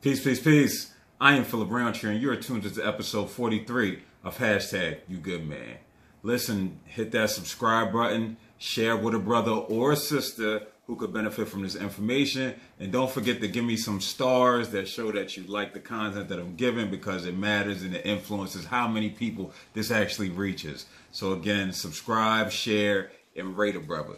Peace, 0.00 0.22
peace, 0.22 0.38
peace. 0.38 0.92
I 1.20 1.34
am 1.34 1.42
Philip 1.42 1.72
Roundtree, 1.72 2.12
and 2.12 2.22
you're 2.22 2.36
tuned 2.36 2.62
to 2.62 2.86
episode 2.86 3.30
43 3.30 3.98
of 4.22 4.38
hashtag 4.38 4.98
You 5.08 5.16
Good 5.16 5.44
Man. 5.44 5.78
Listen, 6.22 6.78
hit 6.84 7.10
that 7.10 7.30
subscribe 7.30 7.92
button, 7.92 8.36
share 8.58 8.96
with 8.96 9.16
a 9.16 9.18
brother 9.18 9.50
or 9.50 9.90
a 9.90 9.96
sister 9.96 10.62
who 10.86 10.94
could 10.94 11.12
benefit 11.12 11.48
from 11.48 11.62
this 11.62 11.74
information, 11.74 12.54
and 12.78 12.92
don't 12.92 13.10
forget 13.10 13.40
to 13.40 13.48
give 13.48 13.64
me 13.64 13.76
some 13.76 14.00
stars 14.00 14.68
that 14.68 14.86
show 14.86 15.10
that 15.10 15.36
you 15.36 15.42
like 15.42 15.74
the 15.74 15.80
content 15.80 16.28
that 16.28 16.38
I'm 16.38 16.54
giving 16.54 16.92
because 16.92 17.26
it 17.26 17.36
matters 17.36 17.82
and 17.82 17.96
it 17.96 18.06
influences 18.06 18.66
how 18.66 18.86
many 18.86 19.10
people 19.10 19.52
this 19.74 19.90
actually 19.90 20.30
reaches. 20.30 20.86
So 21.10 21.32
again, 21.32 21.72
subscribe, 21.72 22.52
share, 22.52 23.10
and 23.34 23.58
rate 23.58 23.74
a 23.74 23.80
brother. 23.80 24.14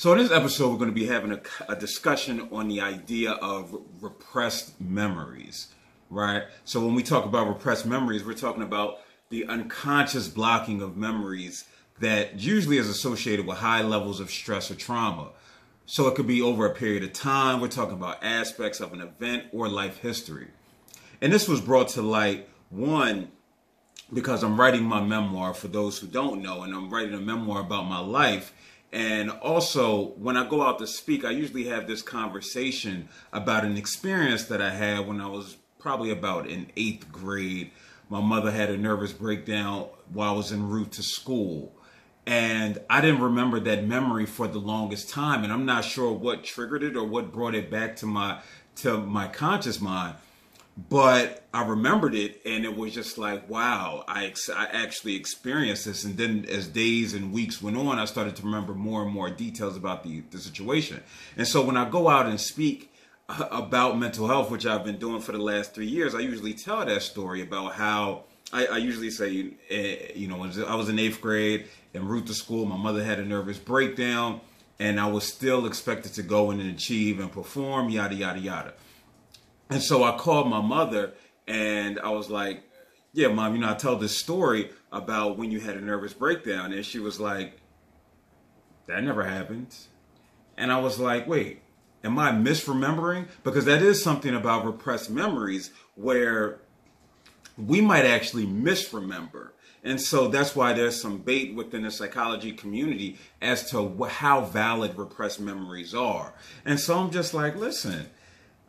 So 0.00 0.12
in 0.12 0.18
this 0.18 0.32
episode, 0.32 0.70
we're 0.70 0.78
going 0.78 0.88
to 0.88 0.94
be 0.94 1.04
having 1.04 1.30
a, 1.30 1.40
a, 1.68 1.76
discussion 1.76 2.48
on 2.50 2.68
the 2.68 2.80
idea 2.80 3.32
of 3.32 3.82
repressed 4.00 4.80
memories, 4.80 5.74
right? 6.08 6.44
So 6.64 6.82
when 6.82 6.94
we 6.94 7.02
talk 7.02 7.26
about 7.26 7.48
repressed 7.48 7.84
memories, 7.84 8.24
we're 8.24 8.32
talking 8.32 8.62
about 8.62 9.00
the 9.28 9.44
unconscious 9.44 10.26
blocking 10.26 10.80
of 10.80 10.96
memories 10.96 11.66
that 11.98 12.40
usually 12.40 12.78
is 12.78 12.88
associated 12.88 13.46
with 13.46 13.58
high 13.58 13.82
levels 13.82 14.20
of 14.20 14.30
stress 14.30 14.70
or 14.70 14.74
trauma. 14.74 15.32
So 15.84 16.08
it 16.08 16.14
could 16.14 16.26
be 16.26 16.40
over 16.40 16.64
a 16.64 16.74
period 16.74 17.04
of 17.04 17.12
time. 17.12 17.60
We're 17.60 17.68
talking 17.68 17.92
about 17.92 18.24
aspects 18.24 18.80
of 18.80 18.94
an 18.94 19.02
event 19.02 19.48
or 19.52 19.68
life 19.68 19.98
history. 19.98 20.46
And 21.20 21.30
this 21.30 21.46
was 21.46 21.60
brought 21.60 21.88
to 21.88 22.00
light, 22.00 22.48
one, 22.70 23.32
because 24.10 24.42
I'm 24.42 24.58
writing 24.58 24.82
my 24.82 25.02
memoir 25.04 25.52
for 25.52 25.68
those 25.68 25.98
who 25.98 26.06
don't 26.06 26.40
know, 26.40 26.62
and 26.62 26.74
I'm 26.74 26.88
writing 26.88 27.12
a 27.12 27.20
memoir 27.20 27.60
about 27.60 27.84
my 27.84 28.00
life 28.00 28.54
and 28.92 29.30
also, 29.30 30.08
when 30.16 30.36
I 30.36 30.48
go 30.48 30.62
out 30.62 30.80
to 30.80 30.86
speak, 30.86 31.24
I 31.24 31.30
usually 31.30 31.64
have 31.68 31.86
this 31.86 32.02
conversation 32.02 33.08
about 33.32 33.64
an 33.64 33.76
experience 33.76 34.44
that 34.44 34.60
I 34.60 34.70
had 34.70 35.06
when 35.06 35.20
I 35.20 35.28
was 35.28 35.56
probably 35.78 36.10
about 36.10 36.48
in 36.48 36.70
eighth 36.76 37.10
grade. 37.12 37.70
My 38.08 38.20
mother 38.20 38.50
had 38.50 38.68
a 38.68 38.76
nervous 38.76 39.12
breakdown 39.12 39.86
while 40.12 40.34
I 40.34 40.36
was 40.36 40.52
en 40.52 40.68
route 40.68 40.90
to 40.92 41.04
school. 41.04 41.72
And 42.26 42.78
I 42.90 43.00
didn't 43.00 43.20
remember 43.20 43.60
that 43.60 43.86
memory 43.86 44.26
for 44.26 44.48
the 44.48 44.58
longest 44.58 45.08
time. 45.08 45.44
And 45.44 45.52
I'm 45.52 45.64
not 45.64 45.84
sure 45.84 46.12
what 46.12 46.42
triggered 46.42 46.82
it 46.82 46.96
or 46.96 47.04
what 47.04 47.32
brought 47.32 47.54
it 47.54 47.70
back 47.70 47.96
to 47.96 48.06
my 48.06 48.40
to 48.76 48.98
my 48.98 49.28
conscious 49.28 49.80
mind 49.80 50.16
but 50.88 51.42
I 51.52 51.66
remembered 51.66 52.14
it 52.14 52.40
and 52.46 52.64
it 52.64 52.76
was 52.76 52.94
just 52.94 53.18
like, 53.18 53.48
wow, 53.50 54.04
I, 54.06 54.26
ex- 54.26 54.48
I 54.48 54.66
actually 54.66 55.16
experienced 55.16 55.84
this. 55.84 56.04
And 56.04 56.16
then 56.16 56.46
as 56.48 56.68
days 56.68 57.12
and 57.12 57.32
weeks 57.32 57.60
went 57.60 57.76
on, 57.76 57.98
I 57.98 58.04
started 58.04 58.36
to 58.36 58.42
remember 58.42 58.74
more 58.74 59.02
and 59.02 59.12
more 59.12 59.30
details 59.30 59.76
about 59.76 60.04
the, 60.04 60.22
the 60.30 60.38
situation. 60.38 61.02
And 61.36 61.46
so 61.46 61.62
when 61.62 61.76
I 61.76 61.88
go 61.88 62.08
out 62.08 62.26
and 62.26 62.40
speak 62.40 62.92
uh, 63.28 63.48
about 63.50 63.98
mental 63.98 64.28
health, 64.28 64.50
which 64.50 64.64
I've 64.64 64.84
been 64.84 64.98
doing 64.98 65.20
for 65.20 65.32
the 65.32 65.38
last 65.38 65.74
three 65.74 65.88
years, 65.88 66.14
I 66.14 66.20
usually 66.20 66.54
tell 66.54 66.84
that 66.84 67.02
story 67.02 67.42
about 67.42 67.74
how 67.74 68.24
I, 68.52 68.66
I 68.66 68.76
usually 68.78 69.10
say, 69.10 69.50
uh, 69.70 70.12
you 70.14 70.28
know, 70.28 70.42
I 70.66 70.74
was 70.76 70.88
in 70.88 70.98
eighth 70.98 71.20
grade 71.20 71.66
and 71.94 72.08
route 72.08 72.26
to 72.28 72.34
school. 72.34 72.64
My 72.64 72.76
mother 72.76 73.04
had 73.04 73.18
a 73.18 73.24
nervous 73.24 73.58
breakdown 73.58 74.40
and 74.78 74.98
I 74.98 75.08
was 75.08 75.24
still 75.24 75.66
expected 75.66 76.14
to 76.14 76.22
go 76.22 76.50
in 76.52 76.60
and 76.60 76.70
achieve 76.70 77.20
and 77.20 77.30
perform, 77.30 77.90
yada, 77.90 78.14
yada, 78.14 78.38
yada. 78.38 78.72
And 79.70 79.82
so 79.82 80.02
I 80.02 80.16
called 80.16 80.48
my 80.48 80.60
mother 80.60 81.12
and 81.46 81.98
I 82.00 82.10
was 82.10 82.28
like, 82.28 82.64
yeah, 83.12 83.28
mom, 83.28 83.54
you 83.54 83.60
know, 83.60 83.70
I 83.70 83.74
tell 83.74 83.96
this 83.96 84.18
story 84.18 84.70
about 84.92 85.38
when 85.38 85.50
you 85.50 85.60
had 85.60 85.76
a 85.76 85.80
nervous 85.80 86.12
breakdown. 86.12 86.72
And 86.72 86.84
she 86.84 86.98
was 86.98 87.18
like, 87.18 87.60
that 88.86 89.02
never 89.02 89.24
happened. 89.24 89.74
And 90.56 90.70
I 90.70 90.78
was 90.78 90.98
like, 90.98 91.26
wait, 91.26 91.62
am 92.04 92.18
I 92.18 92.32
misremembering? 92.32 93.28
Because 93.44 93.64
that 93.64 93.82
is 93.82 94.02
something 94.02 94.34
about 94.34 94.64
repressed 94.64 95.10
memories 95.10 95.70
where 95.94 96.60
we 97.56 97.80
might 97.80 98.04
actually 98.04 98.46
misremember. 98.46 99.52
And 99.82 100.00
so 100.00 100.28
that's 100.28 100.54
why 100.54 100.72
there's 100.72 101.00
some 101.00 101.18
bait 101.18 101.54
within 101.54 101.82
the 101.82 101.90
psychology 101.90 102.52
community 102.52 103.18
as 103.40 103.70
to 103.70 104.04
how 104.04 104.42
valid 104.42 104.98
repressed 104.98 105.40
memories 105.40 105.94
are. 105.94 106.34
And 106.64 106.78
so 106.78 106.98
I'm 106.98 107.10
just 107.10 107.32
like, 107.32 107.56
listen, 107.56 108.10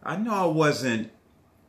I 0.04 0.18
know 0.18 0.34
I 0.34 0.46
wasn't 0.46 1.12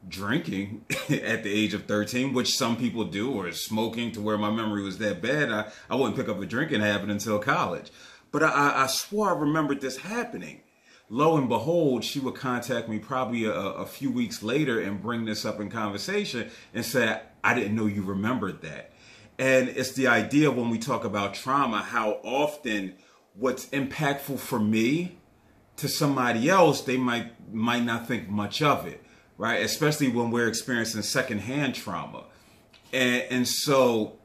drinking 0.08 0.84
at 0.90 1.42
the 1.44 1.52
age 1.52 1.74
of 1.74 1.84
13, 1.84 2.32
which 2.32 2.56
some 2.56 2.76
people 2.76 3.04
do, 3.04 3.32
or 3.32 3.52
smoking 3.52 4.12
to 4.12 4.20
where 4.20 4.38
my 4.38 4.50
memory 4.50 4.82
was 4.82 4.98
that 4.98 5.22
bad. 5.22 5.50
I, 5.50 5.70
I 5.90 5.96
wouldn't 5.96 6.16
pick 6.16 6.28
up 6.28 6.40
a 6.40 6.46
drinking 6.46 6.80
habit 6.80 7.10
until 7.10 7.38
college. 7.38 7.90
But 8.30 8.42
I, 8.42 8.84
I 8.84 8.86
swore 8.86 9.30
I 9.30 9.38
remembered 9.38 9.80
this 9.80 9.98
happening. 9.98 10.62
Lo 11.10 11.36
and 11.36 11.48
behold, 11.48 12.04
she 12.04 12.18
would 12.18 12.34
contact 12.34 12.88
me 12.88 12.98
probably 12.98 13.44
a, 13.44 13.52
a 13.52 13.86
few 13.86 14.10
weeks 14.10 14.42
later 14.42 14.80
and 14.80 15.02
bring 15.02 15.26
this 15.26 15.44
up 15.44 15.60
in 15.60 15.68
conversation 15.68 16.50
and 16.72 16.84
say, 16.84 17.20
I 17.44 17.54
didn't 17.54 17.76
know 17.76 17.86
you 17.86 18.02
remembered 18.02 18.62
that. 18.62 18.92
And 19.38 19.68
it's 19.68 19.92
the 19.92 20.06
idea 20.06 20.50
when 20.50 20.70
we 20.70 20.78
talk 20.78 21.04
about 21.04 21.34
trauma, 21.34 21.78
how 21.78 22.20
often 22.22 22.94
what's 23.34 23.66
impactful 23.66 24.38
for 24.38 24.58
me 24.58 25.18
to 25.82 25.88
somebody 25.88 26.48
else, 26.48 26.80
they 26.80 26.96
might 26.96 27.32
might 27.52 27.84
not 27.84 28.06
think 28.06 28.28
much 28.28 28.62
of 28.62 28.86
it, 28.86 29.04
right? 29.36 29.60
Especially 29.60 30.08
when 30.08 30.30
we're 30.30 30.48
experiencing 30.48 31.02
secondhand 31.02 31.74
trauma. 31.74 32.24
And, 32.92 33.22
and 33.30 33.48
so, 33.48 34.18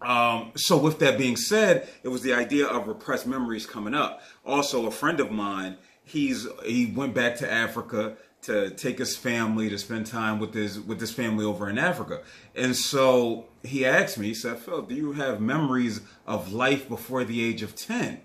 um, 0.00 0.52
so 0.54 0.78
with 0.78 1.00
that 1.00 1.18
being 1.18 1.36
said, 1.36 1.88
it 2.04 2.08
was 2.08 2.22
the 2.22 2.32
idea 2.32 2.66
of 2.66 2.86
repressed 2.86 3.26
memories 3.26 3.66
coming 3.66 3.94
up. 3.94 4.22
Also, 4.46 4.86
a 4.86 4.90
friend 4.92 5.18
of 5.18 5.32
mine, 5.32 5.76
he's 6.04 6.46
he 6.64 6.86
went 6.86 7.14
back 7.14 7.36
to 7.36 7.50
Africa 7.50 8.16
to 8.42 8.70
take 8.70 8.98
his 8.98 9.16
family 9.16 9.68
to 9.68 9.76
spend 9.76 10.06
time 10.06 10.38
with 10.38 10.54
his 10.54 10.78
with 10.78 11.00
his 11.00 11.12
family 11.12 11.44
over 11.44 11.68
in 11.68 11.78
Africa. 11.78 12.22
And 12.54 12.76
so 12.76 13.48
he 13.64 13.84
asked 13.84 14.18
me, 14.18 14.28
he 14.28 14.34
said, 14.34 14.60
Phil, 14.60 14.82
do 14.82 14.94
you 14.94 15.12
have 15.12 15.40
memories 15.40 16.00
of 16.28 16.52
life 16.52 16.88
before 16.88 17.24
the 17.24 17.44
age 17.44 17.62
of 17.62 17.74
10? 17.74 18.20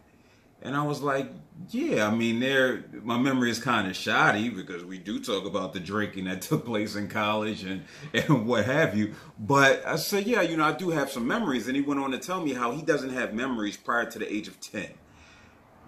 And 0.61 0.75
I 0.75 0.83
was 0.83 1.01
like, 1.01 1.29
yeah, 1.69 2.07
I 2.07 2.15
mean, 2.15 2.39
there, 2.39 2.85
my 3.03 3.17
memory 3.17 3.51
is 3.51 3.59
kind 3.59 3.87
of 3.87 3.95
shoddy 3.95 4.49
because 4.49 4.83
we 4.83 4.97
do 4.97 5.19
talk 5.19 5.45
about 5.45 5.73
the 5.73 5.79
drinking 5.79 6.25
that 6.25 6.41
took 6.41 6.65
place 6.65 6.95
in 6.95 7.07
college 7.07 7.63
and, 7.63 7.83
and 8.13 8.47
what 8.47 8.65
have 8.65 8.97
you. 8.97 9.13
But 9.39 9.85
I 9.85 9.95
said, 9.97 10.25
yeah, 10.25 10.41
you 10.41 10.57
know, 10.57 10.65
I 10.65 10.73
do 10.73 10.89
have 10.89 11.11
some 11.11 11.27
memories. 11.27 11.67
And 11.67 11.75
he 11.75 11.81
went 11.81 11.99
on 11.99 12.11
to 12.11 12.19
tell 12.19 12.41
me 12.41 12.53
how 12.53 12.71
he 12.71 12.81
doesn't 12.81 13.11
have 13.11 13.33
memories 13.33 13.77
prior 13.77 14.09
to 14.09 14.19
the 14.19 14.33
age 14.33 14.47
of 14.47 14.59
10. 14.59 14.89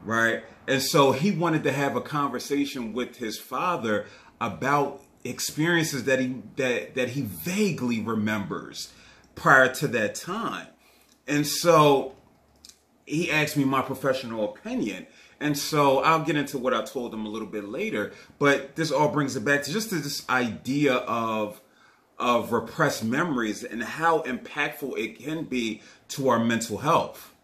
Right. 0.03 0.43
And 0.67 0.81
so 0.81 1.11
he 1.11 1.31
wanted 1.31 1.63
to 1.63 1.71
have 1.71 1.95
a 1.95 2.01
conversation 2.01 2.93
with 2.93 3.17
his 3.17 3.39
father 3.39 4.05
about 4.39 5.01
experiences 5.23 6.03
that 6.03 6.19
he, 6.19 6.41
that, 6.57 6.95
that 6.95 7.09
he 7.09 7.21
vaguely 7.21 8.01
remembers 8.01 8.93
prior 9.33 9.73
to 9.75 9.87
that 9.87 10.15
time. 10.15 10.67
And 11.27 11.47
so 11.47 12.16
he 13.07 13.31
asked 13.31 13.57
me 13.57 13.63
my 13.63 13.81
professional 13.81 14.53
opinion. 14.53 15.07
And 15.39 15.57
so 15.57 15.99
I'll 15.99 16.23
get 16.23 16.35
into 16.35 16.57
what 16.57 16.73
I 16.73 16.83
told 16.83 17.13
him 17.13 17.25
a 17.25 17.29
little 17.29 17.47
bit 17.47 17.67
later, 17.67 18.11
but 18.37 18.75
this 18.75 18.91
all 18.91 19.09
brings 19.09 19.35
it 19.35 19.45
back 19.45 19.63
to 19.63 19.71
just 19.71 19.89
this 19.89 20.27
idea 20.29 20.93
of 20.93 21.61
of 22.19 22.51
repressed 22.51 23.03
memories 23.03 23.63
and 23.63 23.83
how 23.83 24.23
impactful 24.23 24.97
it 24.97 25.19
can 25.19 25.43
be 25.43 25.81
to 26.07 26.29
our 26.29 26.39
mental 26.39 26.79
health. 26.79 27.35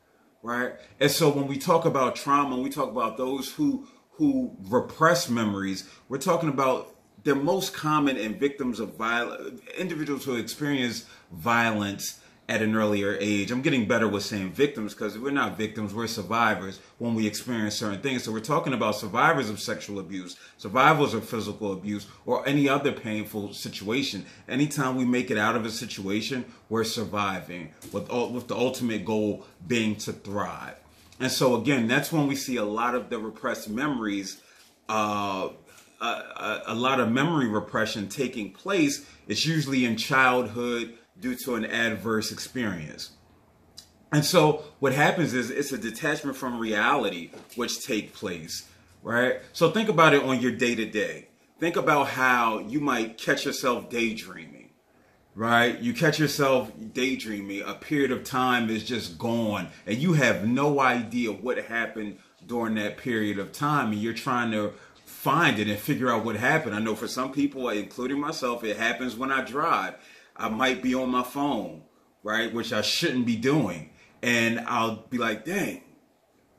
Right? 0.41 0.73
And 1.00 1.12
so 1.12 1.29
when 1.29 1.47
we 1.47 1.57
talk 1.57 1.85
about 1.85 2.16
trauma, 2.16 2.57
we 2.57 2.69
talk 2.69 2.90
about 2.90 3.18
those 3.18 3.53
who 3.53 3.88
who 4.18 4.56
repress 4.63 5.29
memories, 5.29 5.90
we're 6.09 6.18
talking 6.18 6.50
about 6.50 6.96
they're 7.23 7.35
most 7.35 7.73
common 7.73 8.18
in 8.18 8.38
victims 8.38 8.79
of 8.79 8.96
violence, 8.96 9.62
individuals 9.78 10.25
who 10.25 10.35
experience 10.35 11.06
violence 11.31 12.19
at 12.50 12.62
an 12.62 12.76
earlier 12.76 13.18
age. 13.20 13.52
I'm 13.52 13.62
getting 13.62 13.88
better 13.88 14.08
with 14.08 14.24
saying 14.24 14.52
victims 14.52 14.94
because 14.94 15.18
we're 15.18 15.31
not 15.31 15.58
victims, 15.58 15.94
we're 15.94 16.08
survivors 16.08 16.79
when 16.97 17.16
we 17.16 17.26
experience 17.26 17.76
certain 17.76 18.02
things. 18.02 18.23
So 18.23 18.32
we're 18.32 18.41
talking 18.41 18.73
about 18.73 18.96
survivors 18.96 19.50
of 19.50 19.62
sexual 19.62 20.00
abuse, 20.00 20.35
survivors 20.58 21.14
of 21.14 21.28
physical 21.28 21.72
abuse, 21.72 22.08
or 22.26 22.46
any 22.47 22.67
other 22.67 22.91
painful 22.91 23.53
situation. 23.53 24.26
Anytime 24.50 24.97
we 24.97 25.06
make 25.06 25.32
it 25.32 25.38
out 25.38 25.56
of 25.56 25.66
a 25.66 25.72
situation, 25.72 26.46
we're 26.67 26.84
surviving 26.84 27.72
with, 27.94 28.12
with 28.12 28.47
the 28.47 28.56
ultimate 28.56 29.06
goal 29.06 29.46
being 29.66 29.96
to 29.97 30.12
thrive. 30.12 30.76
And 31.20 31.32
so 31.32 31.56
again, 31.56 31.88
that's 31.88 32.12
when 32.12 32.28
we 32.28 32.35
see 32.35 32.58
a 32.58 32.66
lot 32.66 32.96
of 32.96 33.09
the 33.09 33.20
repressed 33.20 33.70
memories, 33.70 34.41
uh, 34.90 35.50
a, 36.02 36.62
a 36.67 36.76
lot 36.76 37.00
of 37.00 37.09
memory 37.09 37.47
repression 37.47 38.09
taking 38.09 38.52
place. 38.52 39.06
It's 39.28 39.46
usually 39.46 39.85
in 39.85 39.96
childhood, 39.96 40.97
due 41.23 41.35
to 41.35 41.55
an 41.55 41.64
adverse 41.64 42.34
experience. 42.34 43.11
And 44.11 44.25
so 44.25 44.66
what 44.79 44.91
happens 44.91 45.34
is 45.34 45.49
it's 45.49 45.72
a 45.72 45.78
detachment 45.78 46.35
from 46.35 46.59
reality 46.59 47.31
which 47.55 47.84
take 47.84 48.14
place, 48.14 48.67
right? 49.02 49.37
So 49.53 49.72
think 49.72 49.87
about 49.87 50.14
it 50.14 50.22
on 50.22 50.41
your 50.41 50.52
day 50.52 50.75
to 50.75 50.85
day. 50.85 51.29
Think 51.61 51.78
about 51.78 52.09
how 52.09 52.59
you 52.59 52.81
might 52.81 53.17
catch 53.17 53.46
yourself 53.46 53.90
daydreaming, 53.90 54.72
right? 55.34 55.79
You 55.79 55.93
catch 55.93 56.20
yourself 56.20 56.70
daydreaming, 56.91 57.61
a 57.61 57.76
period 57.76 58.11
of 58.11 58.26
time 58.26 58.69
is 58.69 58.84
just 58.84 59.17
gone 59.17 59.69
and 59.87 59.97
you 59.97 60.14
have 60.14 60.46
no 60.46 60.81
idea 60.81 61.31
what 61.31 61.58
happened 61.58 62.19
during 62.46 62.76
that 62.76 62.97
period 62.97 63.40
of 63.40 63.53
time 63.53 63.93
and 63.93 64.02
you're 64.02 64.14
trying 64.14 64.52
to 64.52 64.73
find 65.05 65.58
it 65.58 65.69
and 65.69 65.79
figure 65.79 66.11
out 66.11 66.26
what 66.26 66.35
happened. 66.35 66.76
I 66.76 66.79
know 66.79 66.96
for 66.96 67.08
some 67.08 67.31
people, 67.31 67.69
including 67.69 68.19
myself, 68.19 68.66
it 68.66 68.76
happens 68.76 69.16
when 69.16 69.31
I 69.31 69.41
drive. 69.41 69.96
I 70.35 70.50
might 70.50 70.82
be 70.82 70.96
on 70.96 71.09
my 71.09 71.24
phone, 71.24 71.84
right, 72.24 72.53
which 72.53 72.74
I 72.74 72.82
shouldn't 72.82 73.26
be 73.26 73.35
doing, 73.35 73.91
and 74.22 74.59
I'll 74.62 75.06
be 75.09 75.18
like, 75.18 75.46
"Dang, 75.46 75.82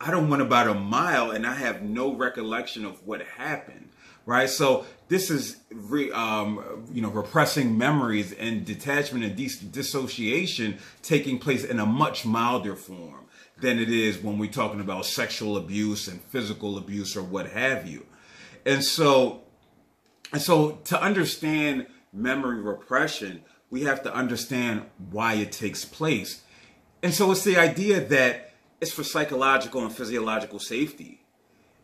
I 0.00 0.10
don't 0.10 0.28
went 0.28 0.42
about 0.42 0.68
a 0.68 0.74
mile 0.74 1.30
and 1.30 1.46
I 1.46 1.54
have 1.54 1.82
no 1.82 2.14
recollection 2.14 2.84
of 2.84 3.04
what 3.06 3.22
happened." 3.22 3.90
Right, 4.26 4.48
so 4.48 4.86
this 5.08 5.30
is 5.30 5.56
re, 5.70 6.10
um, 6.12 6.86
you 6.90 7.02
know 7.02 7.10
repressing 7.10 7.76
memories 7.76 8.32
and 8.32 8.64
detachment 8.64 9.22
and 9.24 9.36
dis- 9.36 9.58
dissociation 9.58 10.78
taking 11.02 11.38
place 11.38 11.62
in 11.62 11.78
a 11.78 11.84
much 11.84 12.24
milder 12.24 12.74
form 12.74 13.24
than 13.60 13.78
it 13.78 13.90
is 13.90 14.18
when 14.18 14.38
we're 14.38 14.50
talking 14.50 14.80
about 14.80 15.06
sexual 15.06 15.56
abuse 15.56 16.08
and 16.08 16.20
physical 16.22 16.78
abuse 16.78 17.16
or 17.16 17.22
what 17.22 17.48
have 17.48 17.86
you. 17.86 18.06
And 18.66 18.84
so, 18.84 19.42
and 20.32 20.40
so 20.40 20.72
to 20.84 21.00
understand 21.00 21.86
memory 22.12 22.60
repression, 22.60 23.42
we 23.74 23.82
have 23.82 24.04
to 24.04 24.14
understand 24.14 24.84
why 25.10 25.34
it 25.34 25.50
takes 25.50 25.84
place. 25.84 26.44
And 27.02 27.12
so 27.12 27.32
it's 27.32 27.42
the 27.42 27.56
idea 27.56 27.98
that 28.06 28.52
it's 28.80 28.92
for 28.92 29.02
psychological 29.02 29.82
and 29.82 29.92
physiological 29.92 30.60
safety. 30.60 31.24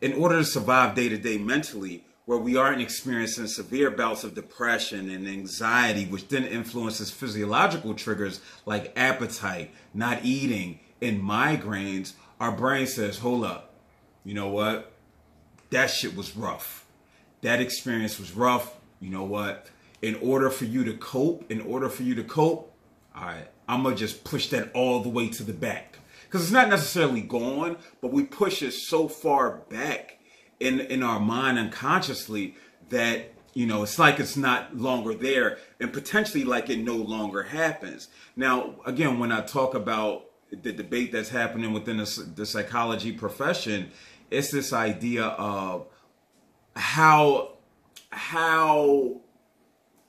In 0.00 0.12
order 0.12 0.38
to 0.38 0.44
survive 0.44 0.94
day 0.94 1.08
to 1.08 1.18
day 1.18 1.36
mentally, 1.36 2.04
where 2.26 2.38
we 2.38 2.56
aren't 2.56 2.80
experiencing 2.80 3.48
severe 3.48 3.90
bouts 3.90 4.22
of 4.22 4.36
depression 4.36 5.10
and 5.10 5.26
anxiety, 5.26 6.04
which 6.04 6.28
then 6.28 6.44
influences 6.44 7.10
physiological 7.10 7.94
triggers 7.94 8.40
like 8.66 8.92
appetite, 8.96 9.72
not 9.92 10.24
eating, 10.24 10.78
and 11.02 11.20
migraines, 11.20 12.12
our 12.38 12.52
brain 12.52 12.86
says, 12.86 13.18
hold 13.18 13.44
up, 13.44 13.74
you 14.24 14.32
know 14.32 14.48
what? 14.48 14.92
That 15.70 15.90
shit 15.90 16.14
was 16.14 16.36
rough. 16.36 16.86
That 17.42 17.60
experience 17.60 18.20
was 18.20 18.30
rough. 18.30 18.76
You 19.00 19.10
know 19.10 19.24
what? 19.24 19.68
In 20.02 20.16
order 20.16 20.50
for 20.50 20.64
you 20.64 20.84
to 20.84 20.94
cope, 20.94 21.50
in 21.50 21.60
order 21.60 21.88
for 21.88 22.02
you 22.02 22.14
to 22.14 22.24
cope, 22.24 22.74
all 23.14 23.24
right, 23.24 23.48
I'm 23.68 23.82
gonna 23.82 23.96
just 23.96 24.24
push 24.24 24.48
that 24.48 24.70
all 24.72 25.00
the 25.00 25.08
way 25.08 25.28
to 25.28 25.42
the 25.42 25.52
back. 25.52 25.98
Because 26.24 26.42
it's 26.42 26.52
not 26.52 26.68
necessarily 26.68 27.20
gone, 27.20 27.76
but 28.00 28.12
we 28.12 28.24
push 28.24 28.62
it 28.62 28.72
so 28.72 29.08
far 29.08 29.58
back 29.68 30.20
in 30.60 30.80
in 30.80 31.02
our 31.02 31.18
mind 31.18 31.58
unconsciously 31.58 32.54
that 32.90 33.32
you 33.54 33.66
know 33.66 33.82
it's 33.82 33.98
like 33.98 34.20
it's 34.20 34.36
not 34.36 34.76
longer 34.76 35.14
there 35.14 35.58
and 35.80 35.92
potentially 35.92 36.44
like 36.44 36.70
it 36.70 36.78
no 36.78 36.94
longer 36.94 37.44
happens 37.44 38.08
now 38.36 38.76
again 38.86 39.18
when 39.18 39.32
i 39.32 39.40
talk 39.40 39.74
about 39.74 40.26
the 40.50 40.72
debate 40.72 41.12
that's 41.12 41.30
happening 41.30 41.72
within 41.72 41.96
the, 41.96 42.32
the 42.36 42.46
psychology 42.46 43.10
profession 43.10 43.90
it's 44.30 44.50
this 44.50 44.72
idea 44.72 45.24
of 45.24 45.86
how 46.76 47.52
how 48.10 49.20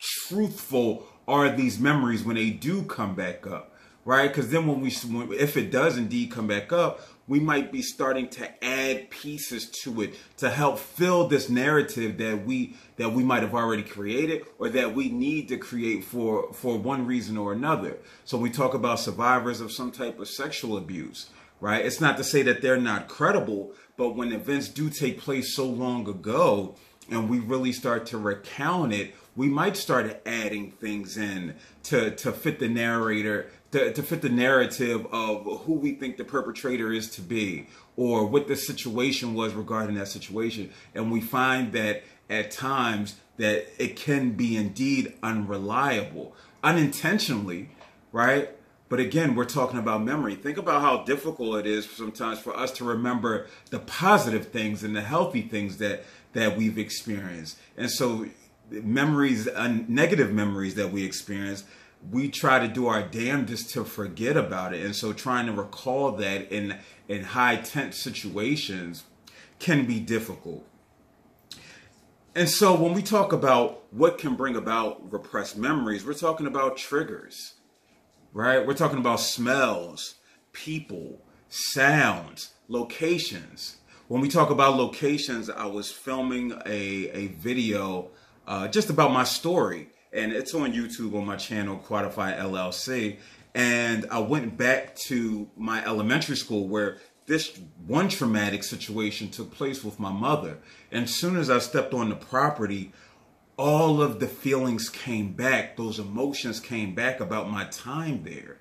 truthful 0.02 1.08
are 1.28 1.50
these 1.50 1.80
memories 1.80 2.24
when 2.24 2.36
they 2.36 2.50
do 2.50 2.84
come 2.84 3.16
back 3.16 3.48
up 3.48 3.72
right? 4.04 4.30
Because 4.30 4.50
then 4.50 4.68
when 4.68 4.82
we 4.82 4.90
if 5.38 5.58
it 5.58 5.72
does 5.72 5.98
indeed 5.98 6.32
come 6.32 6.48
back 6.48 6.74
up 6.74 7.02
we 7.28 7.40
might 7.40 7.72
be 7.72 7.82
starting 7.82 8.28
to 8.28 8.66
add 8.66 9.10
pieces 9.10 9.70
to 9.70 10.02
it 10.02 10.16
to 10.38 10.50
help 10.50 10.78
fill 10.80 11.28
this 11.28 11.50
narrative 11.50 12.18
that 12.18 12.46
we 12.46 12.76
that 12.98 13.14
we 13.14 13.24
might 13.24 13.44
have 13.44 13.54
already 13.54 13.84
created 13.84 14.44
or 14.60 14.70
that 14.70 14.94
we 14.94 15.10
need 15.10 15.48
to 15.48 15.58
create 15.58 16.04
for 16.04 16.52
for 16.54 16.78
one 16.78 17.06
reason 17.06 17.38
or 17.38 17.54
another. 17.54 17.98
So 18.26 18.38
we 18.38 18.50
talk 18.50 18.74
about 18.74 19.00
survivors 19.00 19.62
of 19.62 19.72
some 19.72 19.92
type 19.92 20.20
of 20.20 20.28
sexual 20.28 20.78
abuse 20.78 21.30
right? 21.60 21.86
It's 21.86 22.02
not 22.02 22.18
to 22.18 22.24
say 22.24 22.42
that 22.42 22.62
they're 22.62 22.78
not 22.78 23.08
credible 23.08 23.74
but 23.98 24.16
when 24.16 24.32
events 24.32 24.68
do 24.68 24.90
take 24.90 25.20
place 25.20 25.56
so 25.56 25.66
long 25.66 26.08
ago 26.10 26.76
and 27.10 27.30
we 27.30 27.40
really 27.40 27.72
start 27.72 28.08
to 28.08 28.18
recount 28.18 28.94
it 28.94 29.14
we 29.36 29.48
might 29.48 29.78
start 29.78 30.22
adding 30.26 30.72
things 30.72 31.18
in 31.18 31.56
to 31.84 32.12
to 32.12 32.32
fit 32.32 32.60
the 32.60 32.68
narrator 32.68 33.50
to, 33.72 33.94
to 33.94 34.04
fit 34.04 34.22
the 34.22 34.30
narrative 34.30 35.08
of 35.12 35.62
who 35.62 35.74
we 35.74 35.94
think 35.94 36.18
the 36.18 36.26
perpetrator 36.26 36.92
is 36.92 37.10
to 37.12 37.22
be 37.22 37.68
or 37.96 38.26
what 38.26 38.48
the 38.48 38.56
situation 38.56 39.34
was 39.34 39.54
regarding 39.54 39.96
that 39.96 40.10
situation. 40.10 40.70
And 40.94 41.10
we 41.10 41.22
find 41.22 41.72
that 41.72 42.04
at 42.30 42.52
times 42.52 43.16
that 43.38 43.68
it 43.82 43.96
can 43.96 44.32
be 44.32 44.58
indeed 44.58 45.14
unreliable 45.24 46.36
unintentionally 46.64 47.70
right? 48.12 48.50
But 48.90 49.00
again 49.00 49.36
we're 49.36 49.46
talking 49.46 49.80
about 49.80 50.04
memory. 50.04 50.36
Think 50.36 50.58
about 50.58 50.82
how 50.82 51.04
difficult 51.04 51.60
it 51.60 51.66
is 51.66 51.90
sometimes 51.90 52.40
for 52.40 52.56
us 52.56 52.72
to 52.74 52.84
remember 52.84 53.48
the 53.70 53.80
positive 53.80 54.48
things 54.48 54.84
and 54.84 54.96
the 54.96 55.02
healthy 55.02 55.42
things 55.42 55.78
that 55.78 56.04
that 56.34 56.58
we've 56.58 56.78
experienced. 56.78 57.58
And 57.78 57.90
so 57.90 58.26
memories 58.72 59.48
uh, 59.48 59.68
negative 59.88 60.32
memories 60.32 60.76
that 60.76 60.92
we 60.92 61.04
experience 61.04 61.66
we 62.10 62.30
try 62.30 62.60
to 62.60 62.68
do 62.68 62.88
our 62.88 63.04
damnedest 63.04 63.70
to 63.72 63.84
forget 63.84 64.36
about 64.36 64.74
it. 64.74 64.84
And 64.84 64.96
so 64.96 65.14
trying 65.14 65.46
to 65.46 65.52
recall 65.52 66.14
that 66.14 66.52
in 66.52 66.78
in 67.08 67.24
high 67.24 67.58
tense 67.58 67.98
situations 67.98 69.04
can 69.60 69.86
be 69.86 70.00
difficult. 70.00 70.66
And 72.34 72.50
so 72.50 72.74
when 72.74 72.94
we 72.94 73.02
talk 73.02 73.34
about 73.34 73.84
what 73.92 74.18
can 74.18 74.36
bring 74.36 74.56
about 74.56 75.12
repressed 75.12 75.58
memories, 75.58 76.06
we're 76.06 76.14
talking 76.14 76.48
about 76.48 76.78
triggers. 76.78 77.56
Right? 78.34 78.66
We're 78.66 78.76
talking 78.76 79.00
about 79.00 79.20
smells, 79.20 80.16
people, 80.54 81.22
sounds, 81.50 82.52
locations. 82.70 83.78
When 84.08 84.22
we 84.22 84.30
talk 84.30 84.50
about 84.50 84.78
locations, 84.78 85.50
I 85.50 85.66
was 85.66 85.92
filming 85.92 86.54
a, 86.66 87.10
a 87.10 87.28
video 87.28 88.12
uh, 88.48 88.68
just 88.68 88.90
about 88.90 89.12
my 89.12 89.24
story 89.24 89.90
and 90.14 90.34
it's 90.34 90.54
on 90.54 90.74
YouTube 90.74 91.16
on 91.16 91.26
my 91.26 91.38
channel, 91.38 91.82
Quantify 91.86 92.38
LLC. 92.38 93.18
And 93.54 94.06
I 94.12 94.20
went 94.20 94.58
back 94.58 94.96
to 95.08 95.50
my 95.58 95.84
elementary 95.86 96.36
school 96.36 96.68
where 96.68 96.98
this 97.28 97.58
one 97.86 98.10
traumatic 98.10 98.64
situation 98.64 99.30
took 99.30 99.54
place 99.54 99.84
with 99.84 100.00
my 100.00 100.12
mother. 100.12 100.58
And 100.92 101.04
as 101.04 101.16
soon 101.16 101.38
as 101.38 101.50
I 101.50 101.60
stepped 101.60 101.94
on 101.94 102.10
the 102.10 102.16
property, 102.16 102.92
all 103.58 104.02
of 104.02 104.20
the 104.20 104.28
feelings 104.28 104.90
came 104.90 105.34
back, 105.34 105.78
those 105.78 106.00
emotions 106.00 106.60
came 106.60 106.96
back 106.96 107.20
about 107.20 107.50
my 107.50 107.66
time 107.66 108.24
there. 108.24 108.58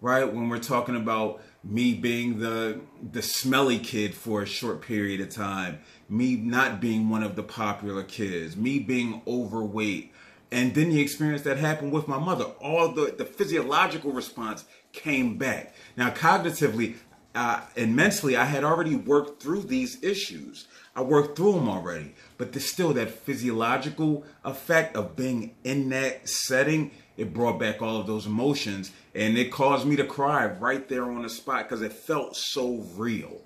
Right? 0.00 0.24
When 0.24 0.48
we're 0.48 0.58
talking 0.58 0.96
about 0.96 1.42
me 1.62 1.94
being 1.94 2.38
the 2.38 2.80
the 3.12 3.22
smelly 3.22 3.78
kid 3.78 4.14
for 4.14 4.42
a 4.42 4.46
short 4.46 4.80
period 4.80 5.20
of 5.20 5.28
time, 5.28 5.80
me 6.08 6.36
not 6.36 6.80
being 6.80 7.08
one 7.10 7.22
of 7.22 7.36
the 7.36 7.42
popular 7.42 8.02
kids, 8.02 8.56
me 8.56 8.78
being 8.78 9.22
overweight, 9.26 10.12
and 10.50 10.74
then 10.74 10.90
the 10.90 11.00
experience 11.00 11.42
that 11.42 11.58
happened 11.58 11.92
with 11.92 12.08
my 12.08 12.18
mother, 12.18 12.44
all 12.60 12.92
the, 12.92 13.14
the 13.16 13.24
physiological 13.24 14.12
response 14.12 14.64
came 14.92 15.36
back. 15.36 15.74
Now, 15.96 16.10
cognitively 16.10 16.96
uh, 17.34 17.60
and 17.76 17.94
mentally, 17.94 18.36
I 18.36 18.44
had 18.44 18.64
already 18.64 18.96
worked 18.96 19.40
through 19.42 19.62
these 19.62 20.02
issues. 20.02 20.66
I 20.96 21.02
worked 21.02 21.36
through 21.36 21.52
them 21.52 21.68
already, 21.68 22.14
but 22.36 22.52
there's 22.52 22.70
still 22.70 22.92
that 22.94 23.10
physiological 23.10 24.24
effect 24.44 24.96
of 24.96 25.14
being 25.14 25.54
in 25.62 25.90
that 25.90 26.28
setting. 26.28 26.90
It 27.20 27.34
brought 27.34 27.58
back 27.58 27.82
all 27.82 28.00
of 28.00 28.06
those 28.06 28.24
emotions 28.24 28.92
and 29.14 29.36
it 29.36 29.52
caused 29.52 29.86
me 29.86 29.94
to 29.96 30.04
cry 30.04 30.46
right 30.46 30.88
there 30.88 31.04
on 31.04 31.22
the 31.22 31.28
spot 31.28 31.68
because 31.68 31.82
it 31.82 31.92
felt 31.92 32.34
so 32.34 32.86
real, 32.96 33.42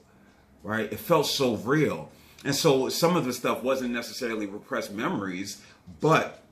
right? 0.62 0.92
It 0.92 1.00
felt 1.00 1.26
so 1.26 1.56
real. 1.56 2.08
And 2.44 2.54
so 2.54 2.88
some 2.88 3.16
of 3.16 3.24
the 3.24 3.32
stuff 3.32 3.64
wasn't 3.64 3.90
necessarily 3.90 4.46
repressed 4.46 4.92
memories, 4.92 5.60
but 6.00 6.44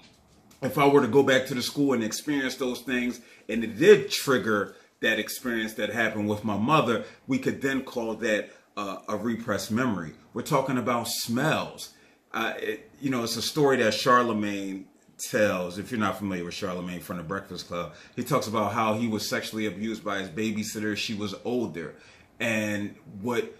if 0.62 0.76
I 0.78 0.88
were 0.88 1.02
to 1.02 1.06
go 1.06 1.22
back 1.22 1.46
to 1.46 1.54
the 1.54 1.62
school 1.62 1.92
and 1.92 2.02
experience 2.02 2.56
those 2.56 2.80
things, 2.80 3.20
and 3.48 3.62
it 3.62 3.78
did 3.78 4.10
trigger 4.10 4.74
that 4.98 5.20
experience 5.20 5.74
that 5.74 5.90
happened 5.90 6.28
with 6.28 6.44
my 6.44 6.56
mother, 6.56 7.04
we 7.28 7.38
could 7.38 7.62
then 7.62 7.84
call 7.84 8.14
that 8.14 8.50
uh, 8.76 8.98
a 9.08 9.16
repressed 9.16 9.70
memory. 9.70 10.14
We're 10.34 10.42
talking 10.42 10.76
about 10.76 11.06
smells. 11.06 11.90
Uh, 12.32 12.54
it, 12.56 12.90
you 13.00 13.10
know, 13.10 13.22
it's 13.22 13.36
a 13.36 13.42
story 13.42 13.76
that 13.76 13.94
Charlemagne 13.94 14.86
tells. 15.30 15.78
If 15.78 15.90
you're 15.90 16.00
not 16.00 16.18
familiar 16.18 16.44
with 16.44 16.54
Charlemagne 16.54 17.00
from 17.00 17.16
the 17.16 17.22
Breakfast 17.22 17.68
Club, 17.68 17.94
he 18.16 18.24
talks 18.24 18.46
about 18.46 18.72
how 18.72 18.94
he 18.94 19.08
was 19.08 19.28
sexually 19.28 19.66
abused 19.66 20.04
by 20.04 20.18
his 20.18 20.28
babysitter. 20.28 20.96
She 20.96 21.14
was 21.14 21.34
older, 21.44 21.94
and 22.40 22.94
what 23.20 23.56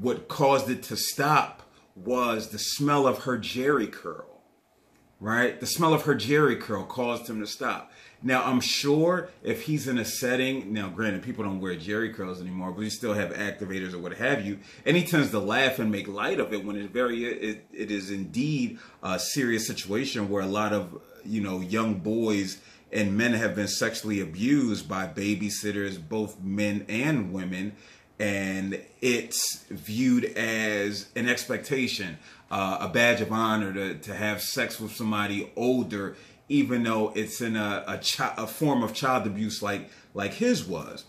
what 0.00 0.28
caused 0.28 0.70
it 0.70 0.82
to 0.84 0.96
stop 0.96 1.62
was 1.94 2.48
the 2.48 2.58
smell 2.58 3.06
of 3.06 3.24
her 3.24 3.38
Jheri 3.38 3.90
curl 3.90 4.34
right? 5.24 5.58
The 5.58 5.66
smell 5.66 5.94
of 5.94 6.02
her 6.02 6.14
Jheri 6.14 6.60
curl 6.60 6.84
caused 6.84 7.28
him 7.28 7.40
to 7.40 7.46
stop. 7.46 7.90
Now, 8.26 8.42
I'm 8.42 8.60
sure 8.60 9.28
if 9.42 9.64
he's 9.64 9.86
in 9.86 9.98
a 9.98 10.04
setting, 10.04 10.72
now 10.72 10.88
granted, 10.88 11.22
people 11.22 11.44
don't 11.44 11.60
wear 11.60 11.76
Jheri 11.76 12.12
curls 12.14 12.40
anymore, 12.40 12.72
but 12.72 12.80
you 12.80 12.88
still 12.88 13.12
have 13.12 13.32
activators 13.32 13.92
or 13.92 13.98
what 13.98 14.14
have 14.14 14.46
you, 14.46 14.60
and 14.86 14.96
he 14.96 15.04
tends 15.04 15.30
to 15.30 15.38
laugh 15.38 15.78
and 15.78 15.92
make 15.92 16.08
light 16.08 16.40
of 16.40 16.54
it 16.54 16.64
when 16.64 16.74
it's 16.74 16.90
very, 16.90 17.24
it, 17.26 17.66
it 17.70 17.90
is 17.90 18.10
indeed 18.10 18.78
a 19.02 19.18
serious 19.18 19.66
situation 19.66 20.30
where 20.30 20.42
a 20.42 20.46
lot 20.46 20.72
of, 20.72 21.02
you 21.22 21.42
know, 21.42 21.60
young 21.60 21.96
boys 21.96 22.58
and 22.90 23.14
men 23.14 23.34
have 23.34 23.54
been 23.54 23.68
sexually 23.68 24.20
abused 24.20 24.88
by 24.88 25.06
babysitters, 25.06 26.00
both 26.08 26.40
men 26.40 26.86
and 26.88 27.30
women. 27.30 27.76
and 28.18 28.80
it's 29.00 29.64
viewed 29.70 30.24
as 30.36 31.08
an 31.16 31.28
expectation, 31.28 32.16
uh, 32.50 32.78
a 32.80 32.88
badge 32.88 33.20
of 33.20 33.32
honor 33.32 33.72
to, 33.72 33.94
to 33.96 34.14
have 34.14 34.40
sex 34.40 34.80
with 34.80 34.92
somebody 34.92 35.50
older, 35.56 36.16
even 36.48 36.82
though 36.82 37.12
it's 37.14 37.40
in 37.40 37.56
a, 37.56 37.84
a, 37.86 37.98
chi- 37.98 38.34
a 38.36 38.46
form 38.46 38.82
of 38.82 38.92
child 38.92 39.26
abuse 39.26 39.62
like, 39.62 39.90
like 40.12 40.34
his 40.34 40.64
was. 40.64 41.04